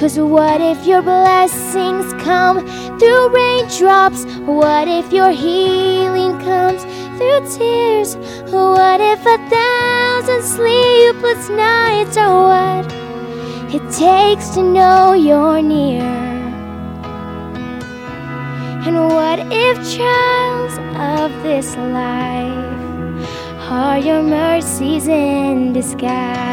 Cause 0.00 0.18
what 0.18 0.62
if 0.62 0.86
your 0.86 1.02
blessings 1.02 2.14
come 2.24 2.66
through 2.98 3.28
raindrops? 3.28 4.24
What 4.46 4.88
if 4.88 5.12
your 5.12 5.32
healing 5.32 6.40
comes 6.40 6.82
through 7.18 7.46
tears? 7.58 8.16
What 8.50 9.02
if 9.02 9.20
a 9.20 9.36
thousand 9.50 10.42
sleepless 10.42 11.50
nights 11.50 12.16
are 12.16 12.80
what 12.80 13.01
it 13.74 13.82
takes 13.90 14.50
to 14.50 14.62
know 14.62 15.12
you're 15.12 15.62
near. 15.62 16.02
And 18.84 18.96
what 19.08 19.38
if 19.50 19.76
trials 19.96 20.74
of 20.96 21.42
this 21.42 21.74
life 21.76 23.28
are 23.70 23.98
your 23.98 24.22
mercies 24.22 25.08
in 25.08 25.72
disguise? 25.72 26.52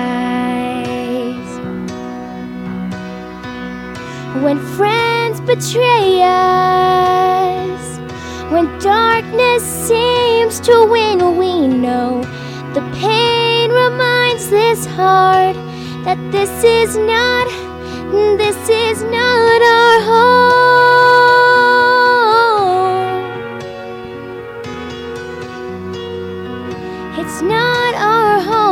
when 4.43 4.57
friends 4.77 5.41
betray 5.41 6.21
us, 6.23 7.97
when 8.51 8.65
darkness 8.79 9.63
seems 9.63 10.59
to 10.61 10.85
win, 10.89 11.35
we 11.35 11.67
know 11.67 12.21
the 12.73 12.81
pain 13.01 13.69
reminds 13.71 14.49
this 14.49 14.85
heart 14.85 15.58
that 16.09 16.31
this 16.31 16.63
is 16.63 16.97
not, 16.97 17.47
this 18.39 18.57
is 18.67 19.03
not 19.03 19.61
our 19.77 20.01
home. 20.09 20.39
It's 27.19 27.41
not 27.43 27.93
our 27.93 28.41
home. 28.41 28.69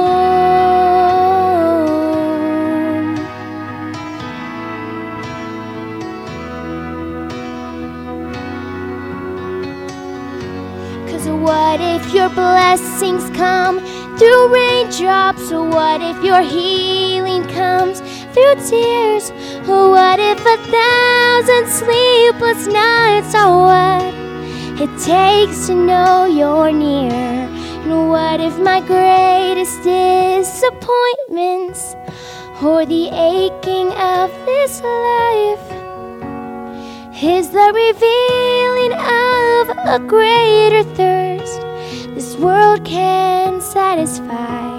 What 11.47 11.79
if 11.79 12.13
your 12.13 12.29
blessings 12.29 13.29
come 13.37 13.79
through 14.17 14.53
raindrops? 14.53 15.51
What 15.51 16.01
if 16.01 16.23
your 16.23 16.41
healing 16.41 17.45
comes 17.47 17.99
through 18.33 18.55
tears? 18.69 19.31
What 19.67 20.19
if 20.19 20.39
a 20.39 20.57
thousand 20.75 21.67
sleepless 21.67 22.67
nights 22.67 23.35
are 23.35 23.57
what 23.67 24.13
it 24.81 24.89
takes 24.99 25.67
to 25.67 25.75
know 25.75 26.25
you're 26.25 26.71
near? 26.71 27.11
And 27.11 28.09
what 28.09 28.39
if 28.39 28.57
my 28.59 28.79
greatest 28.81 29.83
disappointments 29.83 31.95
or 32.61 32.85
the 32.85 33.09
aching 33.13 33.91
of 33.93 34.31
this 34.45 34.81
life? 34.81 35.77
is 37.23 37.49
the 37.49 37.71
revealing 37.73 38.93
of 38.93 39.69
a 39.87 39.97
greater 40.07 40.83
thirst 40.93 41.66
world 42.39 42.85
can 42.85 43.61
satisfy. 43.61 44.75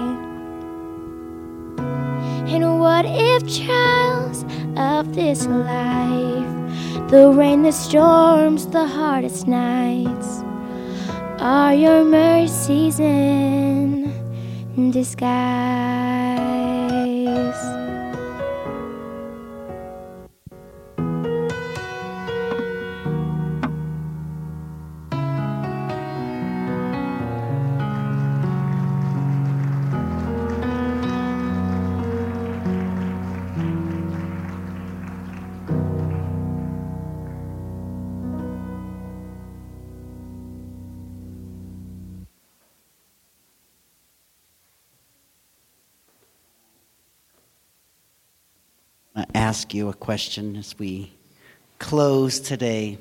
And 2.47 2.79
what 2.79 3.05
if 3.07 3.65
trials 3.65 4.43
of 4.77 5.13
this 5.13 5.45
life, 5.45 7.09
the 7.09 7.31
rain, 7.35 7.63
the 7.63 7.71
storms, 7.71 8.67
the 8.67 8.87
hardest 8.87 9.47
nights, 9.47 10.41
are 11.39 11.73
your 11.73 12.03
mercies 12.03 12.99
in 12.99 14.11
disguise? 14.91 16.08
Ask 49.49 49.73
you 49.73 49.89
a 49.89 49.93
question 49.93 50.55
as 50.57 50.77
we 50.77 51.11
close 51.79 52.39
today. 52.39 52.99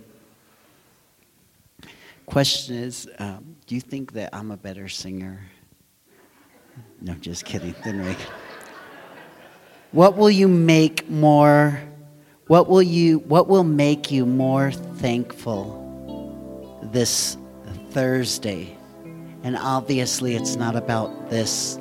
Question 2.25 2.77
is 2.77 3.07
um, 3.19 3.55
Do 3.67 3.75
you 3.75 3.83
think 3.83 4.13
that 4.15 4.31
I'm 4.33 4.51
a 4.51 4.57
better 4.57 4.89
singer? 4.89 5.43
No, 7.03 7.13
just 7.17 7.45
kidding. 7.45 7.75
What 9.93 10.17
will 10.17 10.31
you 10.31 10.49
make 10.49 11.11
more? 11.11 11.83
What 12.47 12.67
will 12.67 12.83
you? 12.83 13.19
What 13.19 13.47
will 13.49 13.65
make 13.65 14.11
you 14.11 14.25
more 14.25 14.71
thankful 14.73 15.63
this 16.93 17.37
Thursday? 17.91 18.75
And 19.43 19.55
obviously, 19.55 20.35
it's 20.35 20.57
not 20.57 20.77
about 20.77 21.29
this 21.29 21.79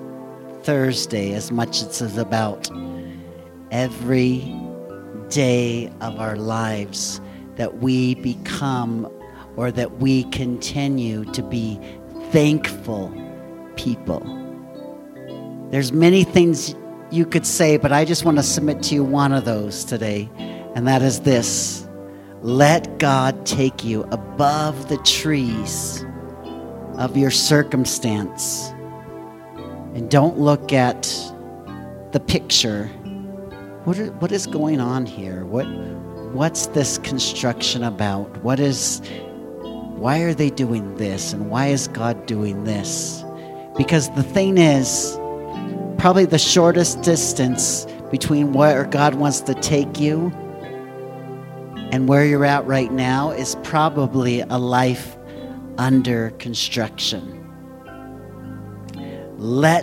Thursday 0.63 1.33
as 1.35 1.53
much 1.53 1.81
as 1.81 2.01
it's 2.01 2.17
about 2.17 2.69
every 3.71 4.55
day 5.29 5.91
of 6.01 6.19
our 6.19 6.35
lives 6.35 7.19
that 7.55 7.77
we 7.79 8.15
become 8.15 9.11
or 9.55 9.71
that 9.71 9.97
we 9.97 10.23
continue 10.25 11.25
to 11.33 11.41
be 11.43 11.79
thankful 12.31 13.11
people. 13.75 14.21
There's 15.71 15.91
many 15.91 16.23
things 16.23 16.75
you 17.11 17.25
could 17.25 17.45
say, 17.45 17.77
but 17.77 17.91
I 17.91 18.05
just 18.05 18.23
want 18.25 18.37
to 18.37 18.43
submit 18.43 18.83
to 18.83 18.95
you 18.95 19.03
one 19.03 19.33
of 19.33 19.45
those 19.45 19.83
today, 19.83 20.29
and 20.75 20.87
that 20.87 21.01
is 21.01 21.21
this. 21.21 21.87
Let 22.41 22.99
God 22.99 23.45
take 23.45 23.83
you 23.83 24.03
above 24.11 24.89
the 24.89 24.97
trees 24.97 26.05
of 26.95 27.17
your 27.17 27.31
circumstance. 27.31 28.69
And 29.95 30.09
don't 30.09 30.37
look 30.37 30.71
at 30.73 31.03
the 32.11 32.19
picture 32.19 32.89
what, 33.87 33.97
are, 33.99 34.11
what 34.19 34.33
is 34.33 34.45
going 34.47 34.81
on 34.81 35.05
here? 35.05 35.45
What, 35.45 35.65
what's 36.33 36.67
this 36.67 36.97
construction 36.97 37.85
about? 37.85 38.35
What 38.43 38.59
is, 38.59 38.99
why 39.61 40.19
are 40.23 40.33
they 40.33 40.49
doing 40.49 40.95
this? 40.95 41.31
And 41.31 41.49
why 41.49 41.67
is 41.67 41.87
God 41.87 42.25
doing 42.25 42.65
this? 42.65 43.23
Because 43.77 44.09
the 44.09 44.23
thing 44.23 44.57
is, 44.57 45.17
probably 45.97 46.25
the 46.25 46.37
shortest 46.37 47.01
distance 47.01 47.87
between 48.11 48.51
where 48.51 48.83
God 48.83 49.15
wants 49.15 49.39
to 49.39 49.53
take 49.53 50.01
you 50.01 50.33
and 51.93 52.09
where 52.09 52.25
you're 52.25 52.43
at 52.43 52.65
right 52.65 52.91
now 52.91 53.31
is 53.31 53.55
probably 53.63 54.41
a 54.41 54.57
life 54.57 55.15
under 55.77 56.31
construction. 56.31 57.41
Let 59.37 59.81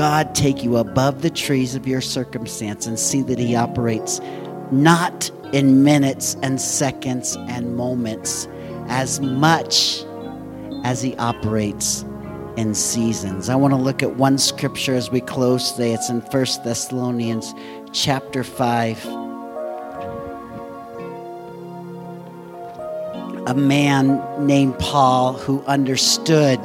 God 0.00 0.34
take 0.34 0.64
you 0.64 0.78
above 0.78 1.20
the 1.20 1.28
trees 1.28 1.74
of 1.74 1.86
your 1.86 2.00
circumstance 2.00 2.86
and 2.86 2.98
see 2.98 3.20
that 3.20 3.38
He 3.38 3.54
operates 3.54 4.18
not 4.72 5.30
in 5.52 5.84
minutes 5.84 6.38
and 6.42 6.58
seconds 6.58 7.36
and 7.36 7.76
moments 7.76 8.48
as 8.88 9.20
much 9.20 10.02
as 10.84 11.02
He 11.02 11.14
operates 11.16 12.06
in 12.56 12.74
seasons. 12.74 13.50
I 13.50 13.56
want 13.56 13.72
to 13.72 13.76
look 13.76 14.02
at 14.02 14.16
one 14.16 14.38
scripture 14.38 14.94
as 14.94 15.10
we 15.10 15.20
close 15.20 15.72
today. 15.72 15.92
It's 15.92 16.08
in 16.08 16.22
1 16.22 16.46
Thessalonians 16.64 17.52
chapter 17.92 18.42
5. 18.42 19.04
A 23.48 23.54
man 23.54 24.46
named 24.46 24.78
Paul 24.78 25.34
who 25.34 25.62
understood 25.64 26.58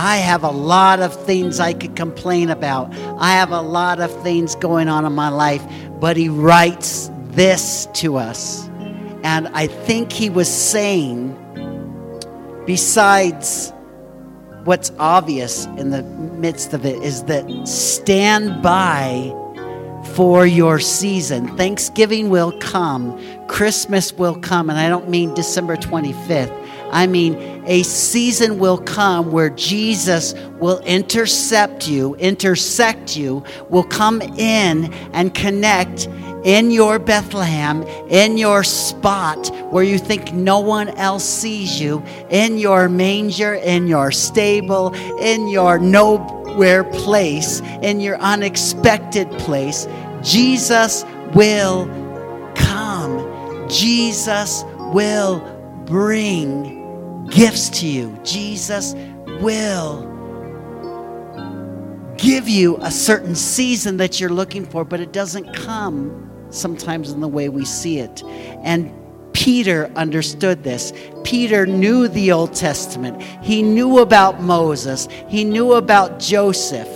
I 0.00 0.18
have 0.18 0.44
a 0.44 0.50
lot 0.50 1.00
of 1.00 1.12
things 1.26 1.58
I 1.58 1.72
could 1.72 1.96
complain 1.96 2.50
about. 2.50 2.94
I 3.18 3.32
have 3.32 3.50
a 3.50 3.60
lot 3.60 3.98
of 3.98 4.12
things 4.22 4.54
going 4.54 4.88
on 4.88 5.04
in 5.04 5.12
my 5.12 5.28
life, 5.28 5.60
but 5.98 6.16
he 6.16 6.28
writes 6.28 7.10
this 7.30 7.88
to 7.94 8.16
us. 8.16 8.68
And 9.24 9.48
I 9.48 9.66
think 9.66 10.12
he 10.12 10.30
was 10.30 10.48
saying, 10.48 11.34
besides 12.64 13.72
what's 14.62 14.92
obvious 15.00 15.66
in 15.66 15.90
the 15.90 16.04
midst 16.04 16.74
of 16.74 16.86
it, 16.86 17.02
is 17.02 17.24
that 17.24 17.66
stand 17.66 18.62
by 18.62 19.34
for 20.14 20.46
your 20.46 20.78
season. 20.78 21.48
Thanksgiving 21.56 22.30
will 22.30 22.52
come, 22.60 23.20
Christmas 23.48 24.12
will 24.12 24.36
come, 24.36 24.70
and 24.70 24.78
I 24.78 24.88
don't 24.88 25.08
mean 25.08 25.34
December 25.34 25.74
25th. 25.74 26.67
I 26.90 27.06
mean, 27.06 27.34
a 27.66 27.82
season 27.82 28.58
will 28.58 28.78
come 28.78 29.30
where 29.30 29.50
Jesus 29.50 30.34
will 30.58 30.78
intercept 30.80 31.88
you, 31.88 32.14
intersect 32.16 33.16
you, 33.16 33.44
will 33.68 33.84
come 33.84 34.20
in 34.22 34.92
and 35.12 35.34
connect 35.34 36.08
in 36.44 36.70
your 36.70 36.98
Bethlehem, 36.98 37.82
in 38.08 38.38
your 38.38 38.64
spot 38.64 39.50
where 39.70 39.84
you 39.84 39.98
think 39.98 40.32
no 40.32 40.60
one 40.60 40.88
else 40.90 41.24
sees 41.24 41.80
you, 41.80 42.02
in 42.30 42.58
your 42.58 42.88
manger, 42.88 43.54
in 43.54 43.86
your 43.86 44.10
stable, 44.10 44.94
in 45.20 45.48
your 45.48 45.78
nowhere 45.78 46.84
place, 46.84 47.60
in 47.82 48.00
your 48.00 48.16
unexpected 48.18 49.30
place, 49.32 49.86
Jesus 50.22 51.04
will 51.34 51.86
come. 52.54 53.68
Jesus 53.68 54.64
will 54.92 55.40
bring 55.84 56.77
gifts 57.30 57.68
to 57.80 57.86
you. 57.86 58.18
Jesus 58.24 58.94
will 59.40 60.06
give 62.16 62.48
you 62.48 62.76
a 62.78 62.90
certain 62.90 63.34
season 63.34 63.96
that 63.98 64.20
you're 64.20 64.30
looking 64.30 64.66
for, 64.66 64.84
but 64.84 65.00
it 65.00 65.12
doesn't 65.12 65.52
come 65.54 66.30
sometimes 66.50 67.12
in 67.12 67.20
the 67.20 67.28
way 67.28 67.48
we 67.48 67.64
see 67.64 67.98
it. 67.98 68.22
And 68.62 68.92
Peter 69.32 69.90
understood 69.94 70.64
this. 70.64 70.92
Peter 71.22 71.64
knew 71.64 72.08
the 72.08 72.32
Old 72.32 72.54
Testament. 72.54 73.22
He 73.42 73.62
knew 73.62 73.98
about 73.98 74.42
Moses. 74.42 75.06
He 75.28 75.44
knew 75.44 75.74
about 75.74 76.18
Joseph. 76.18 76.88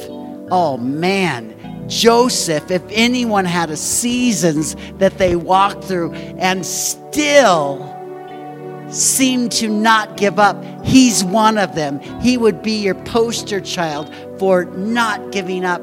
Oh 0.51 0.77
man, 0.77 1.87
Joseph, 1.89 2.71
if 2.71 2.83
anyone 2.91 3.45
had 3.45 3.71
a 3.71 3.77
seasons 3.77 4.77
that 4.99 5.19
they 5.19 5.37
walked 5.37 5.85
through 5.85 6.13
and 6.13 6.65
still 6.67 7.92
seemed 8.95 9.53
to 9.53 9.69
not 9.69 10.17
give 10.17 10.39
up, 10.39 10.63
he's 10.85 11.25
one 11.25 11.59
of 11.59 11.75
them. 11.75 12.01
He 12.21 12.37
would 12.37 12.63
be 12.63 12.83
your 12.83 12.95
poster 12.95 13.61
child 13.61 14.15
for 14.39 14.65
not 14.65 15.33
giving 15.33 15.65
up. 15.65 15.83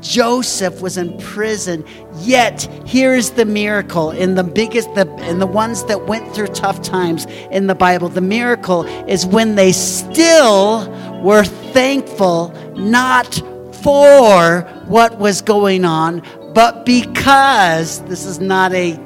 Joseph 0.00 0.82
was 0.82 0.98
in 0.98 1.16
prison, 1.16 1.82
yet 2.18 2.62
here's 2.84 3.30
the 3.30 3.46
miracle 3.46 4.10
in 4.10 4.34
the 4.34 4.44
biggest 4.44 4.94
the 4.94 5.10
in 5.30 5.38
the 5.38 5.46
ones 5.46 5.82
that 5.84 6.06
went 6.06 6.34
through 6.34 6.48
tough 6.48 6.82
times 6.82 7.24
in 7.50 7.68
the 7.68 7.74
Bible. 7.74 8.10
The 8.10 8.20
miracle 8.20 8.84
is 9.08 9.24
when 9.24 9.54
they 9.54 9.72
still 9.72 10.90
were 11.22 11.44
thankful 11.44 12.52
not 12.76 13.34
for 13.82 14.60
what 14.86 15.18
was 15.18 15.40
going 15.40 15.86
on, 15.86 16.22
but 16.54 16.84
because 16.84 18.02
this 18.04 18.26
is 18.26 18.40
not 18.40 18.74
a 18.74 18.98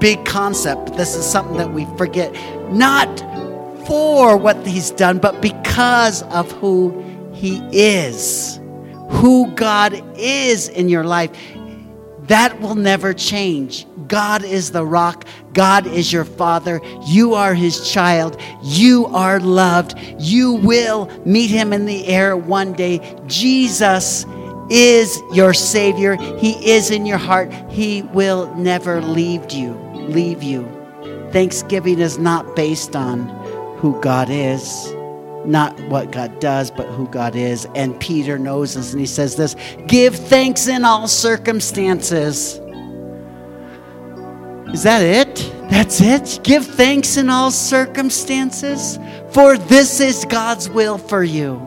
big 0.00 0.24
concept. 0.24 0.96
This 0.96 1.14
is 1.14 1.24
something 1.24 1.58
that 1.58 1.72
we 1.72 1.84
forget. 1.96 2.32
Not 2.72 3.20
for 3.86 4.36
what 4.36 4.66
he's 4.66 4.90
done, 4.90 5.18
but 5.18 5.40
because 5.40 6.22
of 6.24 6.50
who 6.52 7.04
he 7.32 7.60
is. 7.72 8.58
Who 9.10 9.50
God 9.52 10.02
is 10.16 10.68
in 10.68 10.88
your 10.88 11.04
life. 11.04 11.30
That 12.28 12.60
will 12.60 12.76
never 12.76 13.12
change. 13.12 13.86
God 14.06 14.44
is 14.44 14.70
the 14.70 14.84
rock. 14.84 15.26
God 15.52 15.86
is 15.86 16.12
your 16.12 16.24
father. 16.24 16.80
You 17.06 17.34
are 17.34 17.54
his 17.54 17.90
child. 17.90 18.40
You 18.62 19.06
are 19.06 19.40
loved. 19.40 19.98
You 20.18 20.52
will 20.52 21.10
meet 21.24 21.50
him 21.50 21.72
in 21.72 21.86
the 21.86 22.06
air 22.06 22.36
one 22.36 22.72
day. 22.72 23.00
Jesus 23.26 24.24
is 24.70 25.20
your 25.32 25.52
savior. 25.52 26.14
He 26.38 26.52
is 26.70 26.92
in 26.92 27.04
your 27.04 27.18
heart. 27.18 27.52
He 27.68 28.02
will 28.02 28.54
never 28.54 29.00
leave 29.00 29.50
you. 29.50 29.89
Leave 30.12 30.42
you. 30.42 30.68
Thanksgiving 31.32 32.00
is 32.00 32.18
not 32.18 32.56
based 32.56 32.96
on 32.96 33.28
who 33.78 34.00
God 34.00 34.28
is 34.30 34.92
not 35.44 35.78
what 35.88 36.10
God 36.10 36.38
does, 36.40 36.70
but 36.70 36.86
who 36.88 37.06
God 37.08 37.34
is. 37.34 37.66
And 37.74 37.98
Peter 38.00 38.38
knows 38.38 38.74
this, 38.74 38.92
and 38.92 39.00
he 39.00 39.06
says 39.06 39.36
this 39.36 39.56
Give 39.86 40.14
thanks 40.14 40.66
in 40.66 40.84
all 40.84 41.08
circumstances. 41.08 42.60
Is 44.72 44.84
that 44.84 45.02
it? 45.02 45.52
That's 45.70 46.00
it? 46.00 46.40
Give 46.44 46.64
thanks 46.64 47.16
in 47.16 47.28
all 47.28 47.50
circumstances, 47.50 48.98
for 49.32 49.58
this 49.58 50.00
is 50.00 50.24
God's 50.26 50.68
will 50.68 50.98
for 50.98 51.24
you. 51.24 51.66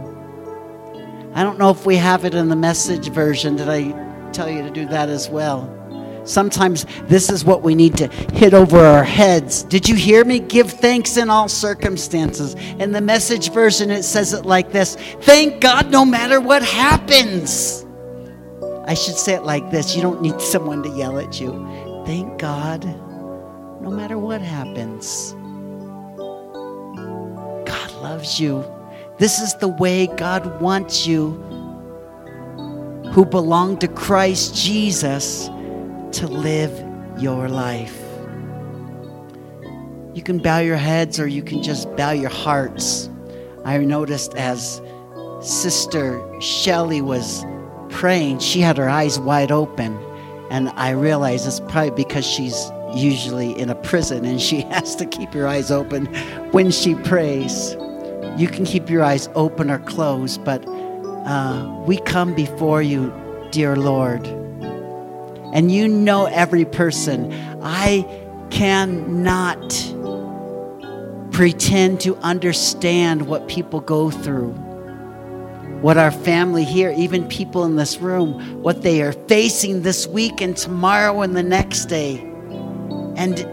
I 1.33 1.43
don't 1.43 1.57
know 1.57 1.71
if 1.71 1.85
we 1.85 1.95
have 1.95 2.25
it 2.25 2.35
in 2.35 2.47
the 2.47 2.55
message 2.55 3.09
version. 3.09 3.55
Did 3.55 3.67
I 3.67 3.91
tell 4.31 4.49
you 4.49 4.61
to 4.61 4.69
do 4.69 4.85
that 4.87 5.09
as 5.09 5.29
well? 5.29 5.82
Sometimes 6.25 6.85
this 7.03 7.29
is 7.29 7.43
what 7.43 7.63
we 7.63 7.75
need 7.75 7.97
to 7.97 8.07
hit 8.07 8.53
over 8.53 8.79
our 8.79 9.03
heads. 9.03 9.63
Did 9.63 9.89
you 9.89 9.95
hear 9.95 10.23
me? 10.23 10.39
Give 10.39 10.71
thanks 10.71 11.17
in 11.17 11.29
all 11.29 11.49
circumstances. 11.49 12.55
In 12.79 12.91
the 12.91 13.01
message 13.01 13.51
version, 13.51 13.91
it 13.91 14.03
says 14.03 14.33
it 14.33 14.45
like 14.45 14.71
this 14.71 14.95
Thank 15.21 15.61
God 15.61 15.91
no 15.91 16.05
matter 16.05 16.39
what 16.39 16.63
happens. 16.63 17.85
I 18.85 18.93
should 18.93 19.15
say 19.15 19.33
it 19.33 19.43
like 19.43 19.69
this 19.71 19.95
you 19.95 20.01
don't 20.01 20.21
need 20.21 20.39
someone 20.41 20.83
to 20.83 20.89
yell 20.89 21.19
at 21.19 21.39
you. 21.39 21.51
Thank 22.05 22.39
God 22.39 22.85
no 23.81 23.89
matter 23.89 24.17
what 24.17 24.41
happens. 24.41 25.33
God 27.65 27.91
loves 28.01 28.39
you. 28.39 28.63
This 29.17 29.39
is 29.39 29.53
the 29.55 29.67
way 29.67 30.07
God 30.07 30.61
wants 30.61 31.05
you 31.05 31.31
who 33.11 33.25
belong 33.25 33.77
to 33.77 33.87
Christ 33.87 34.55
Jesus 34.55 35.49
to 36.13 36.27
live 36.27 36.71
your 37.19 37.49
life. 37.49 37.99
You 40.13 40.21
can 40.23 40.37
bow 40.37 40.59
your 40.59 40.77
heads 40.77 41.19
or 41.19 41.27
you 41.27 41.41
can 41.41 41.63
just 41.63 41.93
bow 41.95 42.11
your 42.11 42.29
hearts. 42.29 43.09
I 43.65 43.77
noticed 43.79 44.35
as 44.35 44.79
Sister 45.41 46.21
Shelley 46.39 47.01
was 47.01 47.43
praying, 47.89 48.39
she 48.39 48.59
had 48.59 48.77
her 48.77 48.87
eyes 48.87 49.19
wide 49.19 49.51
open. 49.51 49.97
And 50.51 50.69
I 50.69 50.91
realize 50.91 51.47
it's 51.47 51.59
probably 51.59 52.03
because 52.03 52.25
she's 52.25 52.69
usually 52.93 53.57
in 53.59 53.71
a 53.71 53.75
prison 53.75 54.23
and 54.23 54.39
she 54.39 54.61
has 54.69 54.95
to 54.97 55.07
keep 55.07 55.33
her 55.33 55.47
eyes 55.47 55.71
open 55.71 56.05
when 56.51 56.69
she 56.69 56.93
prays. 56.93 57.75
You 58.37 58.47
can 58.47 58.65
keep 58.65 58.87
your 58.87 59.03
eyes 59.03 59.29
open 59.33 59.71
or 59.71 59.79
closed, 59.79 60.43
but 60.43 60.63
uh, 60.67 61.83
we 61.87 61.97
come 61.97 62.35
before 62.35 62.83
you, 62.83 63.11
dear 63.51 63.75
Lord 63.75 64.42
and 65.53 65.71
you 65.71 65.87
know 65.87 66.25
every 66.25 66.65
person. 66.65 67.31
I 67.61 68.05
cannot 68.49 69.59
pretend 71.31 72.01
to 72.01 72.15
understand 72.17 73.27
what 73.27 73.47
people 73.47 73.79
go 73.79 74.09
through, 74.09 74.51
what 75.81 75.95
our 75.97 76.11
family 76.11 76.63
here, 76.63 76.91
even 76.97 77.27
people 77.27 77.65
in 77.65 77.75
this 77.75 77.99
room, 77.99 78.61
what 78.63 78.81
they 78.81 79.03
are 79.03 79.13
facing 79.13 79.83
this 79.83 80.07
week 80.07 80.41
and 80.41 80.57
tomorrow 80.57 81.21
and 81.21 81.35
the 81.35 81.43
next 81.43 81.85
day. 81.85 82.17
And 83.15 83.47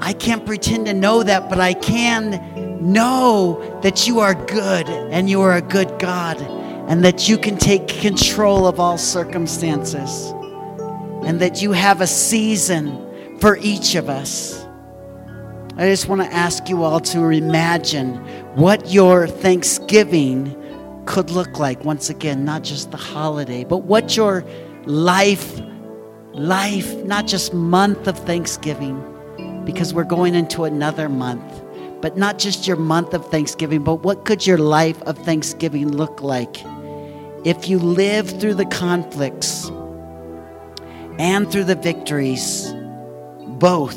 I 0.00 0.12
can't 0.12 0.44
pretend 0.44 0.86
to 0.86 0.94
know 0.94 1.22
that, 1.22 1.48
but 1.48 1.58
I 1.58 1.72
can 1.72 2.92
know 2.92 3.80
that 3.82 4.06
you 4.06 4.20
are 4.20 4.34
good 4.34 4.88
and 4.88 5.30
you 5.30 5.40
are 5.40 5.56
a 5.56 5.62
good 5.62 5.98
God 5.98 6.38
and 6.42 7.02
that 7.02 7.30
you 7.30 7.38
can 7.38 7.56
take 7.56 7.88
control 7.88 8.66
of 8.66 8.78
all 8.78 8.98
circumstances 8.98 10.34
and 11.24 11.40
that 11.40 11.62
you 11.62 11.72
have 11.72 12.00
a 12.00 12.06
season 12.06 13.38
for 13.40 13.56
each 13.58 13.94
of 13.94 14.08
us. 14.08 14.66
I 15.76 15.88
just 15.88 16.06
want 16.06 16.20
to 16.20 16.32
ask 16.32 16.68
you 16.68 16.82
all 16.82 17.00
to 17.00 17.30
imagine 17.30 18.16
what 18.56 18.92
your 18.92 19.26
Thanksgiving 19.26 20.54
could 21.06 21.30
look 21.30 21.58
like. 21.58 21.84
Once 21.84 22.10
again, 22.10 22.44
not 22.44 22.62
just 22.62 22.90
the 22.90 22.96
holiday, 22.96 23.64
but 23.64 23.78
what 23.78 24.16
your 24.16 24.44
life, 24.84 25.60
life, 26.34 26.94
not 27.04 27.26
just 27.26 27.54
month 27.54 28.06
of 28.06 28.18
Thanksgiving, 28.18 29.02
because 29.64 29.94
we're 29.94 30.04
going 30.04 30.34
into 30.34 30.64
another 30.64 31.08
month, 31.08 31.62
but 32.00 32.16
not 32.16 32.38
just 32.38 32.66
your 32.66 32.76
month 32.76 33.14
of 33.14 33.24
Thanksgiving, 33.30 33.82
but 33.82 34.02
what 34.02 34.24
could 34.24 34.46
your 34.46 34.58
life 34.58 35.00
of 35.02 35.16
Thanksgiving 35.18 35.90
look 35.90 36.20
like 36.20 36.62
if 37.44 37.68
you 37.68 37.78
live 37.78 38.28
through 38.40 38.54
the 38.54 38.66
conflicts? 38.66 39.70
And 41.22 41.48
through 41.52 41.62
the 41.62 41.76
victories, 41.76 42.74
both 43.60 43.96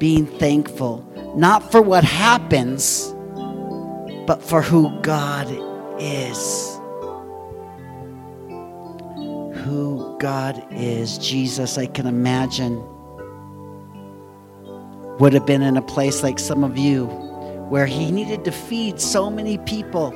being 0.00 0.26
thankful, 0.26 1.06
not 1.36 1.70
for 1.70 1.80
what 1.80 2.02
happens, 2.02 3.14
but 4.26 4.42
for 4.42 4.60
who 4.60 4.90
God 5.00 5.46
is. 6.00 6.76
Who 9.62 10.16
God 10.18 10.60
is. 10.72 11.18
Jesus, 11.18 11.78
I 11.78 11.86
can 11.86 12.08
imagine, 12.08 12.82
would 15.20 15.32
have 15.32 15.46
been 15.46 15.62
in 15.62 15.76
a 15.76 15.82
place 15.82 16.24
like 16.24 16.40
some 16.40 16.64
of 16.64 16.76
you 16.76 17.06
where 17.68 17.86
he 17.86 18.10
needed 18.10 18.44
to 18.46 18.50
feed 18.50 19.00
so 19.00 19.30
many 19.30 19.56
people. 19.58 20.12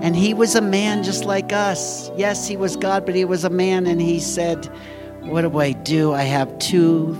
And 0.00 0.16
he 0.16 0.34
was 0.34 0.56
a 0.56 0.60
man 0.60 1.04
just 1.04 1.24
like 1.24 1.52
us. 1.52 2.10
Yes, 2.16 2.48
he 2.48 2.56
was 2.56 2.74
God, 2.74 3.06
but 3.06 3.14
he 3.14 3.24
was 3.24 3.44
a 3.44 3.50
man, 3.50 3.86
and 3.86 4.00
he 4.00 4.18
said, 4.18 4.68
what 5.26 5.42
do 5.42 5.58
I 5.58 5.72
do? 5.72 6.12
I 6.12 6.22
have 6.22 6.58
two 6.58 7.14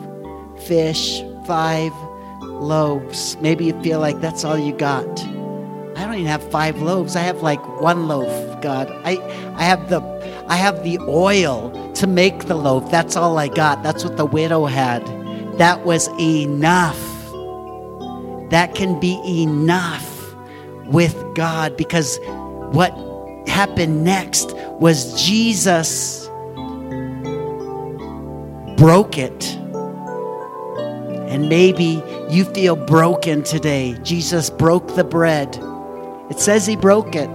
fish, 0.67 1.23
five 1.47 1.93
loaves. 2.41 3.37
Maybe 3.41 3.67
you 3.67 3.83
feel 3.83 4.01
like 4.01 4.21
that's 4.21 4.45
all 4.45 4.59
you 4.59 4.73
got. 4.73 5.07
I 5.97 6.05
don't 6.05 6.15
even 6.15 6.27
have 6.27 6.49
five 6.51 6.81
loaves. 6.81 7.17
I 7.17 7.23
have 7.23 7.43
like 7.43 7.61
one 7.81 8.09
loaf, 8.09 8.61
God. 8.61 8.91
I, 9.05 9.19
I 9.57 9.65
have 9.65 9.89
the 9.89 10.01
I 10.49 10.57
have 10.57 10.85
the 10.85 10.99
oil 11.09 11.71
to 11.95 12.07
make 12.07 12.45
the 12.45 12.55
loaf. 12.55 12.91
That's 12.91 13.17
all 13.17 13.39
I 13.39 13.49
got. 13.49 13.83
That's 13.83 14.05
what 14.05 14.17
the 14.17 14.27
widow 14.27 14.67
had. 14.67 15.05
That 15.59 15.85
was 15.85 16.09
enough. 16.21 17.01
That 18.51 18.75
can 18.75 19.01
be 19.01 19.21
enough 19.43 20.35
with 20.87 21.17
God 21.35 21.77
because 21.77 22.21
what 22.73 22.93
happened 23.49 24.05
next 24.05 24.53
was 24.79 25.21
Jesus 25.25 26.26
broke 28.77 29.19
it. 29.19 29.57
And 31.29 31.49
maybe 31.49 32.03
you 32.31 32.45
feel 32.45 32.77
broken 32.77 33.43
today. 33.43 33.97
Jesus 34.03 34.51
broke 34.51 34.95
the 34.95 35.05
bread. 35.05 35.59
It 36.31 36.39
says 36.39 36.67
he 36.67 36.77
broke 36.77 37.15
it. 37.15 37.31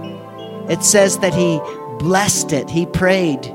It 0.70 0.82
says 0.82 1.18
that 1.18 1.34
he 1.34 1.60
blessed 1.98 2.52
it. 2.52 2.70
He 2.70 2.86
prayed. 2.86 3.46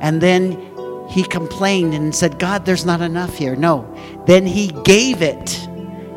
And 0.00 0.20
then 0.20 0.60
he 1.08 1.22
complained 1.24 1.94
and 1.94 2.14
said, 2.14 2.38
God, 2.38 2.66
there's 2.66 2.84
not 2.84 3.00
enough 3.00 3.36
here. 3.36 3.56
No. 3.56 3.86
Then 4.26 4.46
he 4.46 4.68
gave 4.84 5.22
it, 5.22 5.66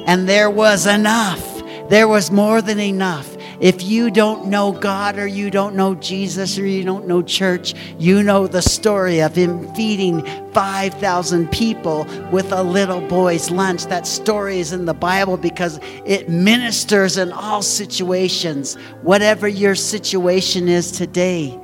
and 0.05 0.27
there 0.27 0.49
was 0.49 0.85
enough. 0.85 1.61
There 1.89 2.07
was 2.07 2.31
more 2.31 2.61
than 2.61 2.79
enough. 2.79 3.36
If 3.59 3.81
you 3.81 4.11
don't 4.11 4.47
know 4.47 4.71
God 4.71 5.17
or 5.17 5.25
you 5.25 5.49
don't 5.49 5.75
know 5.75 5.95
Jesus 5.95 6.59
or 6.59 6.65
you 6.65 6.83
don't 6.83 7.07
know 7.07 7.21
church, 7.23 7.73
you 7.97 8.21
know 8.21 8.45
the 8.45 8.61
story 8.61 9.19
of 9.19 9.35
him 9.35 9.73
feeding 9.73 10.23
5,000 10.53 11.51
people 11.51 12.05
with 12.31 12.51
a 12.51 12.61
little 12.61 13.01
boy's 13.01 13.49
lunch. 13.49 13.85
That 13.85 14.05
story 14.05 14.59
is 14.59 14.73
in 14.73 14.85
the 14.85 14.93
Bible 14.93 15.37
because 15.37 15.79
it 16.05 16.29
ministers 16.29 17.17
in 17.17 17.31
all 17.31 17.61
situations. 17.61 18.75
Whatever 19.01 19.47
your 19.47 19.75
situation 19.75 20.67
is 20.67 20.91
today, 20.91 21.59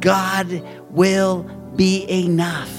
God 0.00 0.62
will 0.90 1.44
be 1.76 2.08
enough. 2.10 2.77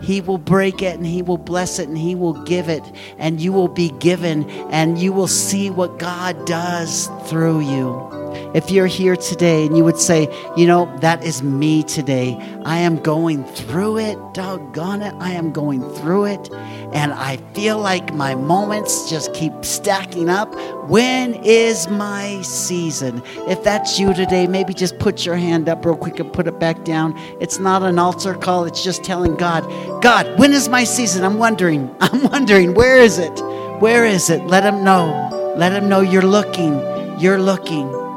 He 0.00 0.20
will 0.20 0.38
break 0.38 0.82
it 0.82 0.96
and 0.96 1.06
He 1.06 1.22
will 1.22 1.38
bless 1.38 1.78
it 1.78 1.88
and 1.88 1.98
He 1.98 2.14
will 2.14 2.44
give 2.44 2.68
it, 2.68 2.82
and 3.18 3.40
you 3.40 3.52
will 3.52 3.68
be 3.68 3.90
given, 3.90 4.48
and 4.70 4.98
you 4.98 5.12
will 5.12 5.28
see 5.28 5.70
what 5.70 5.98
God 5.98 6.46
does 6.46 7.08
through 7.28 7.60
you. 7.60 8.17
If 8.54 8.70
you're 8.70 8.86
here 8.86 9.16
today 9.16 9.66
and 9.66 9.76
you 9.76 9.84
would 9.84 9.98
say, 9.98 10.28
you 10.56 10.66
know, 10.66 10.94
that 11.00 11.22
is 11.22 11.42
me 11.42 11.82
today. 11.82 12.36
I 12.64 12.78
am 12.78 12.96
going 12.96 13.44
through 13.44 13.98
it. 13.98 14.18
Doggone 14.32 15.02
it. 15.02 15.14
I 15.18 15.32
am 15.32 15.52
going 15.52 15.82
through 15.96 16.26
it. 16.26 16.50
And 16.92 17.12
I 17.12 17.36
feel 17.54 17.78
like 17.78 18.14
my 18.14 18.34
moments 18.34 19.10
just 19.10 19.34
keep 19.34 19.52
stacking 19.64 20.30
up. 20.30 20.54
When 20.88 21.34
is 21.34 21.88
my 21.88 22.40
season? 22.40 23.22
If 23.46 23.62
that's 23.62 23.98
you 23.98 24.14
today, 24.14 24.46
maybe 24.46 24.72
just 24.72 24.98
put 24.98 25.26
your 25.26 25.36
hand 25.36 25.68
up 25.68 25.84
real 25.84 25.96
quick 25.96 26.18
and 26.18 26.32
put 26.32 26.46
it 26.46 26.58
back 26.58 26.84
down. 26.84 27.14
It's 27.40 27.58
not 27.58 27.82
an 27.82 27.98
altar 27.98 28.34
call, 28.34 28.64
it's 28.64 28.82
just 28.82 29.04
telling 29.04 29.36
God, 29.36 29.62
God, 30.02 30.38
when 30.38 30.54
is 30.54 30.68
my 30.68 30.84
season? 30.84 31.24
I'm 31.24 31.38
wondering. 31.38 31.94
I'm 32.00 32.22
wondering, 32.30 32.72
where 32.74 32.96
is 32.96 33.18
it? 33.18 33.38
Where 33.80 34.06
is 34.06 34.30
it? 34.30 34.44
Let 34.46 34.64
him 34.64 34.82
know. 34.82 35.54
Let 35.56 35.72
him 35.72 35.88
know 35.88 36.00
you're 36.00 36.22
looking. 36.22 36.80
You're 37.20 37.38
looking. 37.38 38.07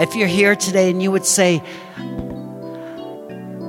If 0.00 0.16
you're 0.16 0.28
here 0.28 0.56
today 0.56 0.90
and 0.90 1.02
you 1.02 1.10
would 1.10 1.26
say, 1.26 1.62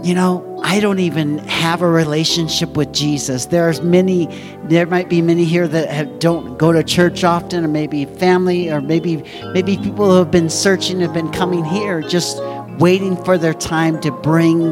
you 0.04 0.16
know, 0.16 0.60
I 0.64 0.80
don't 0.80 1.00
even 1.00 1.40
have 1.40 1.82
a 1.82 1.88
relationship 1.88 2.78
with 2.78 2.94
Jesus. 2.94 3.48
There's 3.48 3.82
many, 3.82 4.28
there 4.64 4.86
might 4.86 5.10
be 5.10 5.22
many 5.22 5.44
here 5.44 5.68
that 5.68 5.90
have, 5.90 6.20
don't 6.20 6.58
go 6.58 6.72
to 6.72 6.84
church 6.84 7.26
often, 7.26 7.66
or 7.66 7.68
maybe 7.68 8.06
family, 8.06 8.72
or 8.72 8.80
maybe 8.80 9.24
maybe 9.54 9.76
people 9.76 10.10
who 10.10 10.18
have 10.18 10.32
been 10.32 10.50
searching 10.50 11.02
have 11.02 11.14
been 11.14 11.32
coming 11.32 11.66
here, 11.66 12.02
just 12.02 12.42
waiting 12.80 13.22
for 13.26 13.38
their 13.38 13.54
time 13.54 14.00
to 14.02 14.12
bring 14.12 14.70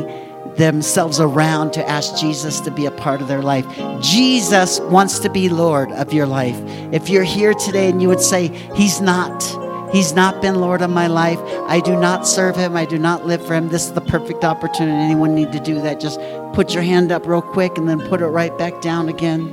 themselves 0.55 1.19
around 1.19 1.73
to 1.73 1.89
ask 1.89 2.15
Jesus 2.17 2.59
to 2.61 2.71
be 2.71 2.85
a 2.85 2.91
part 2.91 3.21
of 3.21 3.27
their 3.27 3.41
life. 3.41 3.65
Jesus 4.01 4.79
wants 4.79 5.19
to 5.19 5.29
be 5.29 5.49
Lord 5.49 5.91
of 5.91 6.13
your 6.13 6.25
life. 6.25 6.57
If 6.93 7.09
you're 7.09 7.23
here 7.23 7.53
today 7.53 7.89
and 7.89 8.01
you 8.01 8.07
would 8.07 8.21
say, 8.21 8.47
He's 8.75 9.01
not, 9.01 9.43
He's 9.91 10.13
not 10.13 10.41
been 10.41 10.55
Lord 10.55 10.81
of 10.81 10.89
my 10.89 11.07
life. 11.07 11.39
I 11.67 11.79
do 11.79 11.99
not 11.99 12.27
serve 12.27 12.55
him. 12.55 12.77
I 12.77 12.85
do 12.85 12.99
not 12.99 13.25
live 13.25 13.45
for 13.45 13.55
him. 13.55 13.69
This 13.69 13.87
is 13.87 13.93
the 13.93 14.01
perfect 14.01 14.43
opportunity. 14.43 14.95
Anyone 14.95 15.33
need 15.33 15.51
to 15.51 15.59
do 15.59 15.81
that? 15.81 15.99
Just 15.99 16.19
put 16.53 16.73
your 16.73 16.83
hand 16.83 17.11
up 17.11 17.25
real 17.25 17.41
quick 17.41 17.77
and 17.77 17.89
then 17.89 17.99
put 18.07 18.21
it 18.21 18.27
right 18.27 18.55
back 18.57 18.81
down 18.81 19.09
again. 19.09 19.47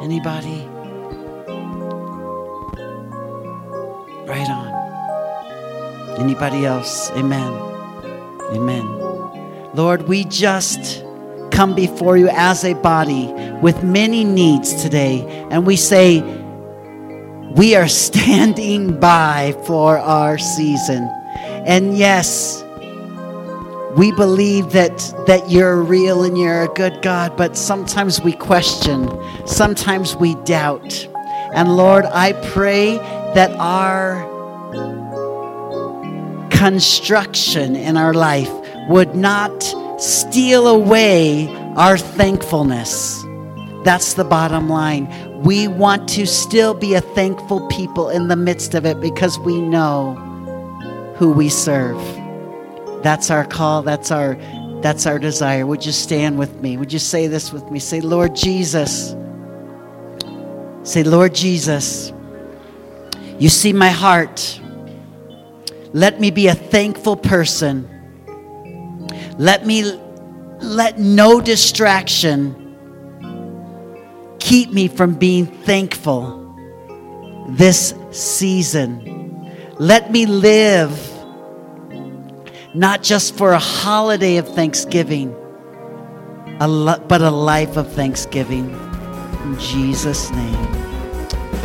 Anybody? 0.00 0.66
Right 4.26 4.48
on. 4.48 6.18
Anybody 6.18 6.64
else? 6.64 7.10
Amen. 7.10 7.52
Amen. 8.54 8.86
Lord, 9.74 10.08
we 10.08 10.24
just 10.24 11.04
come 11.50 11.74
before 11.74 12.16
you 12.16 12.28
as 12.30 12.64
a 12.64 12.74
body 12.74 13.32
with 13.60 13.82
many 13.82 14.24
needs 14.24 14.82
today, 14.82 15.26
and 15.50 15.66
we 15.66 15.76
say, 15.76 16.20
we 17.56 17.74
are 17.74 17.88
standing 17.88 19.00
by 19.00 19.54
for 19.64 19.96
our 19.98 20.36
season. 20.36 21.08
And 21.66 21.96
yes, 21.96 22.62
we 23.96 24.12
believe 24.12 24.72
that, 24.72 24.98
that 25.26 25.50
you're 25.50 25.82
real 25.82 26.22
and 26.22 26.36
you're 26.36 26.64
a 26.64 26.68
good 26.74 27.00
God, 27.00 27.34
but 27.34 27.56
sometimes 27.56 28.20
we 28.20 28.32
question, 28.32 29.08
sometimes 29.46 30.14
we 30.16 30.34
doubt. 30.44 31.08
And 31.54 31.78
Lord, 31.78 32.04
I 32.04 32.34
pray 32.50 32.96
that 33.34 33.50
our 33.52 34.20
construction 36.50 37.74
in 37.74 37.96
our 37.96 38.12
life 38.12 38.50
would 38.88 39.14
not 39.14 39.64
steal 39.98 40.66
away 40.68 41.48
our 41.76 41.96
thankfulness. 41.96 43.22
That's 43.82 44.12
the 44.12 44.24
bottom 44.24 44.68
line. 44.68 45.06
We 45.46 45.68
want 45.68 46.08
to 46.08 46.26
still 46.26 46.74
be 46.74 46.94
a 46.94 47.00
thankful 47.00 47.68
people 47.68 48.08
in 48.08 48.26
the 48.26 48.34
midst 48.34 48.74
of 48.74 48.84
it 48.84 49.00
because 49.00 49.38
we 49.38 49.60
know 49.60 50.14
who 51.18 51.30
we 51.30 51.50
serve. 51.50 52.02
That's 53.04 53.30
our 53.30 53.44
call. 53.44 53.82
That's 53.82 54.10
our 54.10 54.36
that's 54.82 55.06
our 55.06 55.20
desire. 55.20 55.64
Would 55.64 55.86
you 55.86 55.92
stand 55.92 56.36
with 56.36 56.60
me? 56.60 56.76
Would 56.76 56.92
you 56.92 56.98
say 56.98 57.28
this 57.28 57.52
with 57.52 57.70
me? 57.70 57.78
Say, 57.78 58.00
Lord 58.00 58.34
Jesus. 58.34 59.14
Say, 60.82 61.04
Lord 61.04 61.32
Jesus, 61.32 62.12
you 63.38 63.48
see 63.48 63.72
my 63.72 63.90
heart. 63.90 64.60
Let 65.92 66.20
me 66.20 66.32
be 66.32 66.48
a 66.48 66.56
thankful 66.56 67.16
person. 67.16 67.88
Let 69.38 69.64
me 69.64 69.84
let 70.60 70.98
no 70.98 71.40
distraction 71.40 72.65
keep 74.46 74.70
me 74.70 74.86
from 74.86 75.12
being 75.12 75.44
thankful 75.44 76.54
this 77.48 77.92
season. 78.12 79.02
Let 79.80 80.12
me 80.12 80.24
live 80.24 80.92
not 82.72 83.02
just 83.02 83.36
for 83.36 83.50
a 83.52 83.58
holiday 83.58 84.36
of 84.36 84.46
Thanksgiving, 84.46 85.34
but 86.60 87.20
a 87.20 87.30
life 87.30 87.76
of 87.76 87.92
Thanksgiving. 87.92 88.70
In 89.42 89.58
Jesus' 89.58 90.30
name. 90.30 90.66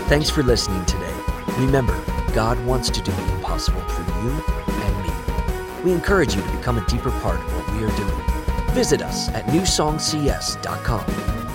Thanks 0.10 0.32
for 0.32 0.41
listening 0.41 0.84
today. 0.86 1.13
Remember, 1.60 1.94
God 2.34 2.60
wants 2.65 2.89
to 2.89 3.00
do 3.00 3.12
the 3.12 3.34
impossible 3.34 3.82
for 3.82 4.02
you 4.24 4.32
and 4.67 5.04
me. 5.06 5.84
We 5.84 5.91
encourage 5.91 6.36
you 6.36 6.41
to 6.41 6.52
become 6.58 6.80
a 6.80 6.86
deeper 6.88 7.12
part 7.12 7.39
of 7.39 7.56
what 7.56 7.76
we 7.76 7.84
are 7.84 7.96
doing. 7.96 8.74
Visit 8.74 9.04
us 9.04 9.30
at 9.30 9.46
newsongcs.com 9.46 11.06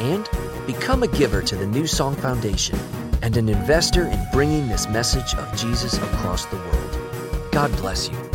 and 0.01 0.46
Become 0.67 1.05
a 1.05 1.07
giver 1.07 1.43
to 1.43 1.55
the 1.55 1.67
New 1.67 1.87
Song 1.87 2.17
Foundation 2.17 2.77
and 3.23 3.37
an 3.37 3.49
investor 3.49 4.07
in 4.07 4.19
bringing 4.33 4.67
this 4.67 4.89
message 4.89 5.33
of 5.35 5.57
Jesus 5.57 5.97
across 5.97 6.45
the 6.47 6.57
world. 6.57 7.53
God 7.53 7.71
bless 7.77 8.09
you. 8.09 8.26